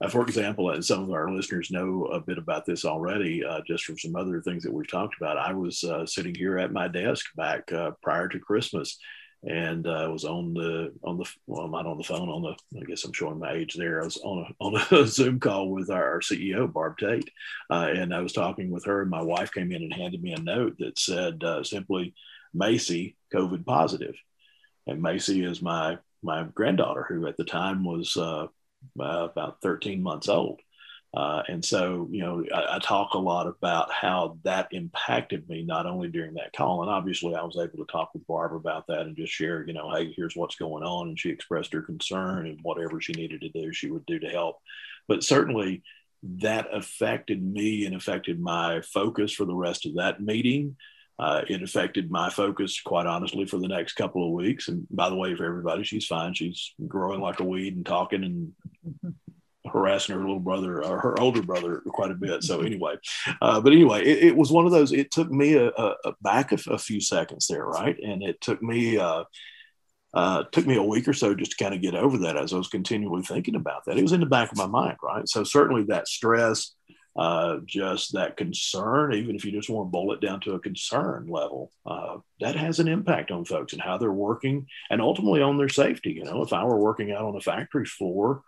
uh, 0.00 0.08
for 0.08 0.22
example, 0.22 0.70
and 0.70 0.84
some 0.84 1.02
of 1.02 1.10
our 1.10 1.30
listeners 1.30 1.70
know 1.70 2.06
a 2.06 2.20
bit 2.20 2.38
about 2.38 2.64
this 2.64 2.84
already, 2.84 3.44
uh, 3.44 3.60
just 3.66 3.84
from 3.84 3.98
some 3.98 4.16
other 4.16 4.40
things 4.40 4.62
that 4.62 4.72
we've 4.72 4.90
talked 4.90 5.14
about. 5.20 5.36
I 5.36 5.52
was 5.52 5.84
uh, 5.84 6.06
sitting 6.06 6.34
here 6.34 6.58
at 6.58 6.72
my 6.72 6.88
desk 6.88 7.26
back 7.36 7.70
uh, 7.72 7.92
prior 8.02 8.28
to 8.28 8.38
Christmas, 8.38 8.98
and 9.42 9.86
uh, 9.86 10.04
I 10.04 10.08
was 10.08 10.24
on 10.24 10.54
the 10.54 10.92
on 11.04 11.18
the 11.18 11.30
well, 11.46 11.64
I'm 11.64 11.70
not 11.70 11.86
on 11.86 11.98
the 11.98 12.04
phone 12.04 12.30
on 12.30 12.42
the 12.42 12.80
I 12.80 12.84
guess 12.84 13.04
I'm 13.04 13.12
showing 13.12 13.38
my 13.38 13.52
age 13.52 13.74
there. 13.74 14.00
I 14.00 14.04
was 14.04 14.16
on 14.18 14.46
a 14.46 14.64
on 14.64 14.80
a 14.90 15.06
Zoom 15.06 15.38
call 15.38 15.70
with 15.70 15.90
our 15.90 16.20
CEO 16.20 16.70
Barb 16.72 16.96
Tate, 16.96 17.30
uh, 17.70 17.90
and 17.94 18.14
I 18.14 18.20
was 18.20 18.32
talking 18.32 18.70
with 18.70 18.86
her. 18.86 19.02
And 19.02 19.10
my 19.10 19.22
wife 19.22 19.52
came 19.52 19.70
in 19.70 19.82
and 19.82 19.92
handed 19.92 20.22
me 20.22 20.32
a 20.32 20.40
note 20.40 20.76
that 20.78 20.98
said 20.98 21.44
uh, 21.44 21.62
simply, 21.62 22.14
"Macy 22.54 23.16
COVID 23.34 23.66
positive," 23.66 24.14
and 24.86 25.02
Macy 25.02 25.44
is 25.44 25.60
my 25.60 25.98
my 26.22 26.44
granddaughter 26.54 27.04
who 27.06 27.26
at 27.26 27.36
the 27.36 27.44
time 27.44 27.84
was 27.84 28.16
uh, 28.98 29.28
about 29.30 29.60
13 29.62 30.02
months 30.02 30.28
old. 30.28 30.60
Uh, 31.12 31.42
and 31.48 31.64
so, 31.64 32.06
you 32.10 32.22
know, 32.22 32.44
I, 32.54 32.76
I, 32.76 32.78
talk 32.78 33.14
a 33.14 33.18
lot 33.18 33.48
about 33.48 33.90
how 33.90 34.38
that 34.44 34.68
impacted 34.70 35.48
me, 35.48 35.64
not 35.64 35.84
only 35.84 36.06
during 36.06 36.34
that 36.34 36.52
call, 36.52 36.82
and 36.82 36.90
obviously 36.90 37.34
I 37.34 37.42
was 37.42 37.56
able 37.56 37.84
to 37.84 37.90
talk 37.90 38.10
with 38.14 38.24
Barbara 38.28 38.58
about 38.58 38.86
that 38.86 39.00
and 39.00 39.16
just 39.16 39.32
share, 39.32 39.66
you 39.66 39.72
know, 39.72 39.90
hey, 39.92 40.12
here's 40.16 40.36
what's 40.36 40.54
going 40.54 40.84
on. 40.84 41.08
And 41.08 41.18
she 41.18 41.30
expressed 41.30 41.72
her 41.72 41.82
concern 41.82 42.46
and 42.46 42.60
whatever 42.62 43.00
she 43.00 43.12
needed 43.12 43.40
to 43.40 43.48
do, 43.48 43.72
she 43.72 43.90
would 43.90 44.06
do 44.06 44.20
to 44.20 44.28
help. 44.28 44.58
But 45.08 45.24
certainly 45.24 45.82
that 46.22 46.68
affected 46.72 47.42
me 47.42 47.86
and 47.86 47.96
affected 47.96 48.38
my 48.38 48.80
focus 48.82 49.32
for 49.32 49.46
the 49.46 49.54
rest 49.54 49.86
of 49.86 49.96
that 49.96 50.20
meeting. 50.20 50.76
Uh, 51.20 51.42
it 51.48 51.62
affected 51.62 52.10
my 52.10 52.30
focus, 52.30 52.80
quite 52.80 53.06
honestly, 53.06 53.44
for 53.44 53.58
the 53.58 53.68
next 53.68 53.92
couple 53.92 54.26
of 54.26 54.32
weeks. 54.32 54.68
And 54.68 54.86
by 54.90 55.10
the 55.10 55.16
way, 55.16 55.34
for 55.34 55.44
everybody, 55.44 55.84
she's 55.84 56.06
fine. 56.06 56.32
She's 56.32 56.72
growing 56.88 57.20
like 57.20 57.40
a 57.40 57.44
weed 57.44 57.76
and 57.76 57.84
talking 57.84 58.24
and 58.24 59.14
harassing 59.70 60.14
her 60.14 60.22
little 60.22 60.40
brother 60.40 60.82
or 60.82 60.98
her 60.98 61.20
older 61.20 61.42
brother 61.42 61.82
quite 61.88 62.10
a 62.10 62.14
bit. 62.14 62.42
So 62.42 62.62
anyway, 62.62 62.94
uh, 63.42 63.60
but 63.60 63.74
anyway, 63.74 64.02
it, 64.02 64.28
it, 64.28 64.36
was 64.36 64.50
one 64.50 64.64
of 64.64 64.72
those. 64.72 64.92
It 64.92 65.10
took 65.10 65.30
me 65.30 65.56
a, 65.56 65.68
a, 65.68 65.94
a 66.06 66.12
back 66.22 66.52
a, 66.52 66.58
a, 66.70 66.78
few 66.78 67.02
seconds 67.02 67.46
there, 67.48 67.66
right, 67.66 67.98
and 68.02 68.22
it 68.22 68.40
took 68.40 68.62
me. 68.62 68.98
Uh, 68.98 69.24
uh, 70.12 70.42
took 70.50 70.66
me 70.66 70.74
a 70.74 70.82
week 70.82 71.06
or 71.06 71.12
so 71.12 71.36
just 71.36 71.52
to 71.52 71.62
kind 71.62 71.72
of 71.72 71.80
get 71.80 71.94
over 71.94 72.18
that 72.18 72.36
as 72.36 72.52
I 72.52 72.56
was 72.56 72.66
continually 72.66 73.22
thinking 73.22 73.54
about 73.54 73.84
that. 73.84 73.96
It 73.96 74.02
was 74.02 74.10
in 74.10 74.18
the 74.18 74.26
back 74.26 74.50
of 74.50 74.58
my 74.58 74.66
mind, 74.66 74.96
right? 75.00 75.28
So 75.28 75.44
certainly 75.44 75.84
that 75.84 76.08
stress, 76.08 76.74
uh, 77.16 77.58
just 77.66 78.14
that 78.14 78.36
concern, 78.36 79.14
even 79.14 79.36
if 79.36 79.44
you 79.44 79.52
just 79.52 79.68
want 79.68 79.86
to 79.86 79.90
boil 79.90 80.12
it 80.12 80.20
down 80.20 80.40
to 80.40 80.54
a 80.54 80.60
concern 80.60 81.26
level, 81.28 81.70
uh, 81.86 82.18
that 82.40 82.56
has 82.56 82.78
an 82.78 82.88
impact 82.88 83.30
on 83.30 83.44
folks 83.44 83.72
and 83.72 83.82
how 83.82 83.98
they're 83.98 84.12
working 84.12 84.66
and 84.90 85.00
ultimately 85.00 85.42
on 85.42 85.58
their 85.58 85.68
safety. 85.68 86.12
You 86.12 86.24
know, 86.24 86.42
if 86.42 86.52
I 86.52 86.64
were 86.64 86.78
working 86.78 87.12
out 87.12 87.24
on 87.24 87.36
a 87.36 87.40
factory 87.40 87.84
floor 87.84 88.42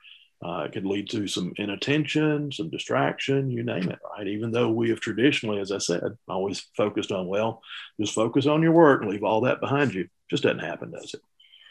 uh, 0.45 0.65
it 0.67 0.73
could 0.73 0.85
lead 0.85 1.09
to 1.11 1.29
some 1.29 1.53
inattention, 1.57 2.51
some 2.51 2.69
distraction, 2.69 3.51
you 3.51 3.63
name 3.63 3.89
it, 3.89 3.99
right? 4.17 4.27
Even 4.27 4.51
though 4.51 4.71
we 4.71 4.91
have 4.91 4.99
traditionally, 4.99 5.61
as 5.61 5.71
I 5.71 5.79
said, 5.79 6.19
always 6.29 6.67
focused 6.77 7.13
on, 7.13 7.29
well, 7.29 7.63
just 8.01 8.15
focus 8.15 8.47
on 8.47 8.63
your 8.63 8.73
work 8.73 9.03
and 9.03 9.11
leave 9.11 9.23
all 9.23 9.43
that 9.43 9.61
behind 9.61 9.95
you. 9.95 10.09
Just 10.29 10.43
doesn't 10.43 10.59
happen, 10.59 10.91
does 10.91 11.15
it? 11.15 11.21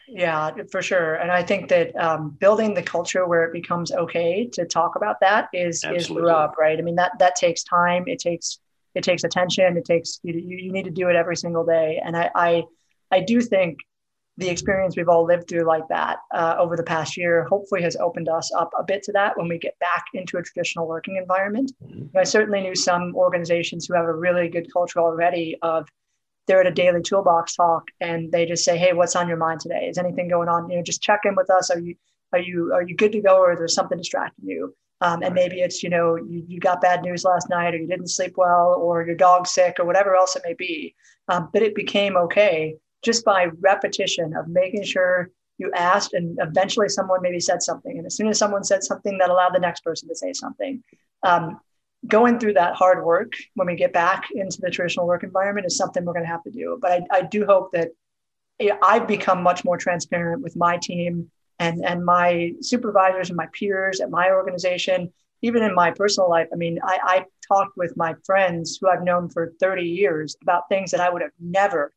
Yeah, 0.07 0.51
for 0.71 0.81
sure. 0.81 1.15
And 1.15 1.31
I 1.31 1.43
think 1.43 1.69
that 1.69 1.95
um, 1.95 2.31
building 2.39 2.73
the 2.73 2.83
culture 2.83 3.27
where 3.27 3.43
it 3.43 3.53
becomes 3.53 3.91
okay 3.91 4.47
to 4.53 4.65
talk 4.65 4.95
about 4.95 5.19
that 5.21 5.49
is 5.53 5.83
Absolutely. 5.83 6.29
is 6.29 6.35
up, 6.35 6.55
right? 6.59 6.77
I 6.77 6.81
mean 6.81 6.95
that 6.95 7.11
that 7.19 7.35
takes 7.35 7.63
time. 7.63 8.03
It 8.07 8.19
takes 8.19 8.59
it 8.93 9.03
takes 9.03 9.23
attention. 9.23 9.77
It 9.77 9.85
takes 9.85 10.19
you, 10.23 10.33
you 10.33 10.71
need 10.71 10.85
to 10.85 10.91
do 10.91 11.07
it 11.09 11.15
every 11.15 11.37
single 11.37 11.65
day. 11.65 12.01
And 12.03 12.17
I 12.17 12.29
I, 12.35 12.63
I 13.11 13.19
do 13.21 13.41
think 13.41 13.79
the 14.37 14.49
experience 14.49 14.95
we've 14.95 15.09
all 15.09 15.25
lived 15.25 15.47
through 15.47 15.65
like 15.65 15.87
that 15.89 16.17
uh, 16.33 16.55
over 16.57 16.75
the 16.75 16.83
past 16.83 17.17
year 17.17 17.43
hopefully 17.45 17.81
has 17.81 17.95
opened 17.97 18.29
us 18.29 18.51
up 18.53 18.71
a 18.79 18.83
bit 18.83 19.03
to 19.03 19.11
that 19.11 19.37
when 19.37 19.47
we 19.47 19.59
get 19.59 19.77
back 19.79 20.05
into 20.13 20.37
a 20.37 20.41
traditional 20.41 20.87
working 20.87 21.17
environment. 21.17 21.71
Mm-hmm. 21.83 22.17
I 22.17 22.23
certainly 22.23 22.61
knew 22.61 22.75
some 22.75 23.13
organizations 23.15 23.85
who 23.85 23.93
have 23.93 24.05
a 24.05 24.13
really 24.13 24.49
good 24.49 24.71
culture 24.71 24.99
already 24.99 25.57
of 25.61 25.87
they're 26.47 26.61
at 26.61 26.67
a 26.67 26.71
daily 26.71 27.01
toolbox 27.01 27.55
talk 27.55 27.89
and 27.99 28.31
they 28.31 28.45
just 28.45 28.63
say, 28.63 28.77
"Hey, 28.77 28.93
what's 28.93 29.15
on 29.15 29.27
your 29.27 29.37
mind 29.37 29.59
today? 29.59 29.87
Is 29.87 29.97
anything 29.97 30.27
going 30.27 30.49
on? 30.49 30.69
You 30.69 30.77
know, 30.77 30.83
just 30.83 31.01
check 31.01 31.21
in 31.25 31.35
with 31.35 31.49
us. 31.49 31.69
Are 31.71 31.79
you 31.79 31.95
are 32.33 32.39
you 32.39 32.73
are 32.73 32.83
you 32.83 32.95
good 32.95 33.11
to 33.13 33.21
go, 33.21 33.37
or 33.37 33.55
there's 33.55 33.75
something 33.75 33.97
distracting 33.97 34.47
you?" 34.47 34.75
Um, 35.01 35.23
and 35.23 35.33
maybe 35.33 35.61
it's, 35.61 35.81
you 35.81 35.89
know, 35.89 36.15
you, 36.15 36.45
you, 36.47 36.59
got 36.59 36.79
bad 36.79 37.01
news 37.01 37.23
last 37.23 37.49
night 37.49 37.73
or 37.73 37.77
you 37.77 37.87
didn't 37.87 38.09
sleep 38.09 38.33
well 38.37 38.75
or 38.77 39.03
your 39.03 39.15
dog's 39.15 39.51
sick 39.51 39.77
or 39.79 39.85
whatever 39.85 40.15
else 40.15 40.35
it 40.35 40.43
may 40.45 40.53
be. 40.53 40.93
Um, 41.27 41.49
but 41.51 41.63
it 41.63 41.73
became 41.73 42.15
okay 42.17 42.75
just 43.03 43.25
by 43.25 43.47
repetition 43.61 44.35
of 44.35 44.47
making 44.47 44.83
sure 44.83 45.31
you 45.57 45.71
asked 45.75 46.13
and 46.13 46.37
eventually 46.39 46.87
someone 46.87 47.21
maybe 47.23 47.39
said 47.39 47.63
something. 47.63 47.97
And 47.97 48.05
as 48.05 48.15
soon 48.15 48.27
as 48.27 48.37
someone 48.37 48.63
said 48.63 48.83
something, 48.83 49.17
that 49.17 49.31
allowed 49.31 49.55
the 49.55 49.59
next 49.59 49.83
person 49.83 50.07
to 50.07 50.15
say 50.15 50.33
something. 50.33 50.83
Um, 51.23 51.59
going 52.07 52.39
through 52.39 52.53
that 52.53 52.75
hard 52.75 53.05
work 53.05 53.33
when 53.55 53.67
we 53.67 53.75
get 53.75 53.93
back 53.93 54.25
into 54.33 54.59
the 54.61 54.71
traditional 54.71 55.07
work 55.07 55.23
environment 55.23 55.67
is 55.67 55.77
something 55.77 56.03
we're 56.03 56.13
going 56.13 56.25
to 56.25 56.31
have 56.31 56.43
to 56.43 56.51
do. 56.51 56.77
But 56.81 56.91
I, 56.91 57.01
I 57.11 57.21
do 57.21 57.45
hope 57.45 57.71
that 57.73 57.89
I've 58.83 59.07
become 59.07 59.41
much 59.43 59.63
more 59.63 59.77
transparent 59.77 60.41
with 60.41 60.55
my 60.55 60.77
team 60.77 61.29
and 61.61 61.85
and 61.85 62.03
my 62.03 62.53
supervisors 62.59 63.29
and 63.29 63.37
my 63.37 63.47
peers 63.53 64.01
at 64.01 64.09
my 64.09 64.31
organization 64.31 65.13
even 65.43 65.63
in 65.63 65.73
my 65.73 65.91
personal 65.91 66.29
life 66.29 66.47
i 66.51 66.55
mean 66.55 66.79
i, 66.83 66.97
I 67.03 67.25
talked 67.47 67.77
with 67.77 67.95
my 67.95 68.15
friends 68.25 68.77
who 68.81 68.89
i've 68.89 69.03
known 69.03 69.29
for 69.29 69.53
30 69.59 69.83
years 69.83 70.35
about 70.41 70.67
things 70.67 70.91
that 70.91 70.99
i 70.99 71.09
would 71.09 71.21
have 71.21 71.31
never 71.39 71.93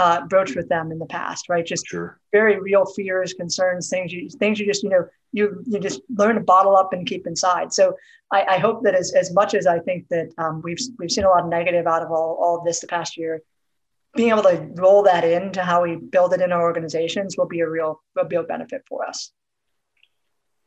uh, 0.00 0.26
broached 0.26 0.56
with 0.56 0.68
them 0.70 0.90
in 0.90 0.98
the 0.98 1.06
past 1.06 1.50
right 1.50 1.66
just 1.66 1.86
sure. 1.86 2.18
very 2.32 2.58
real 2.58 2.86
fears 2.86 3.34
concerns 3.34 3.90
things 3.90 4.10
you 4.12 4.30
things 4.30 4.58
you 4.58 4.64
just 4.64 4.82
you 4.82 4.88
know 4.88 5.06
you 5.32 5.62
you 5.66 5.78
just 5.78 6.00
learn 6.16 6.36
to 6.36 6.40
bottle 6.40 6.74
up 6.74 6.94
and 6.94 7.06
keep 7.06 7.26
inside 7.26 7.70
so 7.70 7.94
i, 8.32 8.42
I 8.54 8.58
hope 8.58 8.82
that 8.84 8.94
as, 8.94 9.12
as 9.12 9.30
much 9.34 9.52
as 9.52 9.66
i 9.66 9.78
think 9.78 10.08
that 10.08 10.28
um, 10.38 10.62
we've 10.64 10.80
we've 10.98 11.10
seen 11.10 11.24
a 11.24 11.28
lot 11.28 11.44
of 11.44 11.50
negative 11.50 11.86
out 11.86 12.02
of 12.02 12.10
all, 12.10 12.38
all 12.40 12.58
of 12.58 12.64
this 12.64 12.80
the 12.80 12.86
past 12.86 13.18
year 13.18 13.42
being 14.16 14.30
able 14.30 14.42
to 14.42 14.68
roll 14.74 15.02
that 15.04 15.24
into 15.24 15.62
how 15.62 15.82
we 15.82 15.96
build 15.96 16.32
it 16.32 16.40
in 16.40 16.50
our 16.50 16.62
organizations 16.62 17.36
will 17.36 17.46
be 17.46 17.60
a 17.60 17.68
real, 17.68 18.02
will 18.16 18.24
be 18.24 18.34
a 18.36 18.42
benefit 18.42 18.82
for 18.88 19.06
us. 19.06 19.32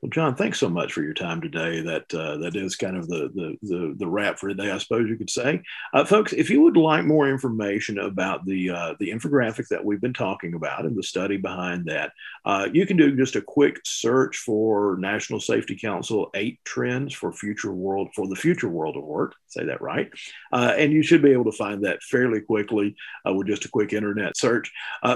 Well, 0.03 0.09
John, 0.09 0.35
thanks 0.35 0.59
so 0.59 0.67
much 0.67 0.91
for 0.91 1.01
your 1.01 1.13
time 1.13 1.39
today. 1.39 1.79
That 1.79 2.13
uh, 2.13 2.35
that 2.39 2.57
is 2.57 2.75
kind 2.75 2.97
of 2.97 3.07
the, 3.07 3.31
the, 3.33 3.57
the 3.61 3.95
the 3.99 4.07
wrap 4.07 4.37
for 4.37 4.49
today, 4.49 4.69
I 4.69 4.77
suppose 4.77 5.07
you 5.07 5.15
could 5.15 5.29
say, 5.29 5.61
uh, 5.93 6.03
folks. 6.03 6.33
If 6.33 6.49
you 6.49 6.59
would 6.59 6.75
like 6.75 7.05
more 7.05 7.29
information 7.29 7.97
about 7.99 8.45
the 8.45 8.69
uh, 8.69 8.95
the 8.99 9.11
infographic 9.11 9.69
that 9.69 9.85
we've 9.85 10.01
been 10.01 10.11
talking 10.11 10.55
about 10.55 10.83
and 10.83 10.93
the 10.97 11.03
study 11.03 11.37
behind 11.37 11.85
that, 11.85 12.11
uh, 12.43 12.67
you 12.73 12.85
can 12.85 12.97
do 12.97 13.15
just 13.15 13.37
a 13.37 13.41
quick 13.41 13.79
search 13.85 14.39
for 14.39 14.97
National 14.99 15.39
Safety 15.39 15.77
Council 15.77 16.29
eight 16.33 16.59
trends 16.65 17.13
for 17.13 17.31
future 17.31 17.71
world 17.71 18.09
for 18.13 18.27
the 18.27 18.35
future 18.35 18.67
world 18.67 18.97
of 18.97 19.05
work. 19.05 19.35
Say 19.47 19.63
that 19.63 19.81
right, 19.81 20.11
uh, 20.51 20.73
and 20.77 20.91
you 20.91 21.01
should 21.01 21.21
be 21.21 21.31
able 21.31 21.45
to 21.45 21.53
find 21.53 21.85
that 21.85 22.03
fairly 22.03 22.41
quickly 22.41 22.97
uh, 23.25 23.33
with 23.33 23.47
just 23.47 23.63
a 23.63 23.69
quick 23.69 23.93
internet 23.93 24.35
search. 24.35 24.69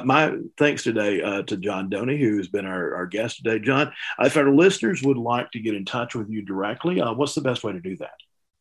my 0.06 0.38
thanks 0.58 0.84
today 0.84 1.19
to 1.43 1.58
John 1.58 1.89
Dony, 1.89 2.17
who 2.17 2.38
has 2.38 2.47
been 2.47 2.65
our, 2.65 2.95
our 2.95 3.06
guest 3.06 3.43
today. 3.43 3.60
John, 3.60 3.91
if 4.21 4.38
our 4.38 4.50
list 4.50 4.76
listeners 4.77 5.03
would 5.03 5.17
like 5.17 5.49
to 5.51 5.59
get 5.59 5.73
in 5.73 5.85
touch 5.85 6.15
with 6.15 6.29
you 6.29 6.41
directly, 6.41 7.01
uh, 7.01 7.13
what's 7.13 7.33
the 7.33 7.41
best 7.41 7.63
way 7.63 7.71
to 7.71 7.79
do 7.79 7.97
that? 7.97 8.13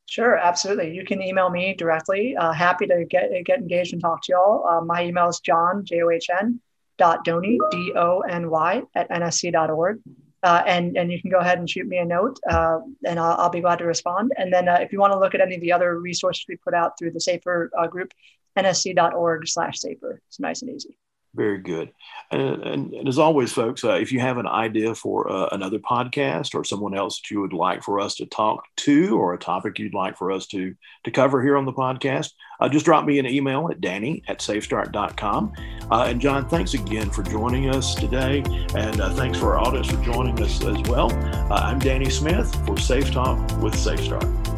Sure, 0.08 0.36
absolutely. 0.36 0.94
You 0.94 1.04
can 1.04 1.20
email 1.20 1.50
me 1.50 1.74
directly. 1.74 2.36
Uh, 2.36 2.52
happy 2.52 2.86
to 2.86 3.04
get 3.04 3.30
get 3.44 3.58
engaged 3.58 3.92
and 3.92 4.00
talk 4.00 4.22
to 4.22 4.32
y'all. 4.32 4.66
Uh, 4.66 4.80
my 4.80 5.04
email 5.04 5.28
is 5.28 5.40
john, 5.40 5.84
J 5.84 6.02
O 6.02 6.10
H 6.10 6.28
N, 6.30 6.60
dot 6.96 7.24
Dony, 7.24 7.58
D 7.70 7.92
O 7.96 8.20
N 8.20 8.48
Y, 8.48 8.82
at 8.94 9.10
nsc.org. 9.10 10.00
Uh, 10.42 10.62
and, 10.64 10.96
and 10.96 11.10
you 11.10 11.20
can 11.20 11.28
go 11.28 11.38
ahead 11.38 11.58
and 11.58 11.68
shoot 11.68 11.88
me 11.88 11.96
a 11.96 12.04
note, 12.04 12.38
uh, 12.48 12.78
and 13.04 13.18
I'll, 13.18 13.36
I'll, 13.36 13.50
be 13.50 13.60
glad 13.60 13.80
to 13.80 13.84
respond. 13.84 14.32
And 14.36 14.52
then 14.52 14.68
uh, 14.68 14.78
if 14.80 14.92
you 14.92 15.00
want 15.00 15.12
to 15.12 15.18
look 15.18 15.34
at 15.34 15.40
any 15.40 15.56
of 15.56 15.60
the 15.60 15.72
other 15.72 15.98
resources 15.98 16.44
we 16.48 16.54
put 16.56 16.72
out 16.72 16.96
through 16.96 17.12
the 17.12 17.20
SAFER 17.20 17.70
uh, 17.76 17.88
group, 17.88 18.12
nsc.org 18.56 19.48
slash 19.48 19.80
SAFER. 19.80 20.20
It's 20.28 20.38
nice 20.38 20.62
and 20.62 20.70
easy. 20.70 20.96
Very 21.36 21.58
good. 21.58 21.92
And, 22.30 22.62
and, 22.62 22.94
and, 22.94 23.08
as 23.08 23.18
always, 23.18 23.52
folks, 23.52 23.84
uh, 23.84 23.92
if 23.92 24.10
you 24.10 24.20
have 24.20 24.38
an 24.38 24.46
idea 24.46 24.94
for 24.94 25.30
uh, 25.30 25.48
another 25.52 25.78
podcast 25.78 26.54
or 26.54 26.64
someone 26.64 26.96
else 26.96 27.20
that 27.20 27.30
you 27.30 27.42
would 27.42 27.52
like 27.52 27.82
for 27.82 28.00
us 28.00 28.14
to 28.16 28.26
talk 28.26 28.64
to 28.78 29.18
or 29.18 29.34
a 29.34 29.38
topic 29.38 29.78
you'd 29.78 29.92
like 29.92 30.16
for 30.16 30.32
us 30.32 30.46
to, 30.46 30.74
to 31.04 31.10
cover 31.10 31.42
here 31.42 31.58
on 31.58 31.66
the 31.66 31.74
podcast, 31.74 32.30
uh, 32.58 32.70
just 32.70 32.86
drop 32.86 33.04
me 33.04 33.18
an 33.18 33.26
email 33.26 33.68
at 33.70 33.82
danny 33.82 34.22
at 34.28 34.38
safestart.com. 34.38 35.52
Uh, 35.90 36.06
and 36.08 36.22
John, 36.22 36.48
thanks 36.48 36.72
again 36.72 37.10
for 37.10 37.22
joining 37.22 37.68
us 37.68 37.94
today. 37.94 38.42
And 38.74 39.00
uh, 39.00 39.10
thanks 39.10 39.38
for 39.38 39.56
our 39.56 39.66
audience 39.66 39.90
for 39.90 40.02
joining 40.02 40.40
us 40.42 40.64
as 40.64 40.80
well. 40.88 41.12
Uh, 41.52 41.56
I'm 41.56 41.78
Danny 41.78 42.08
Smith 42.08 42.52
for 42.66 42.78
Safe 42.78 43.10
Talk 43.10 43.38
with 43.60 43.74
SafeStart. 43.74 44.55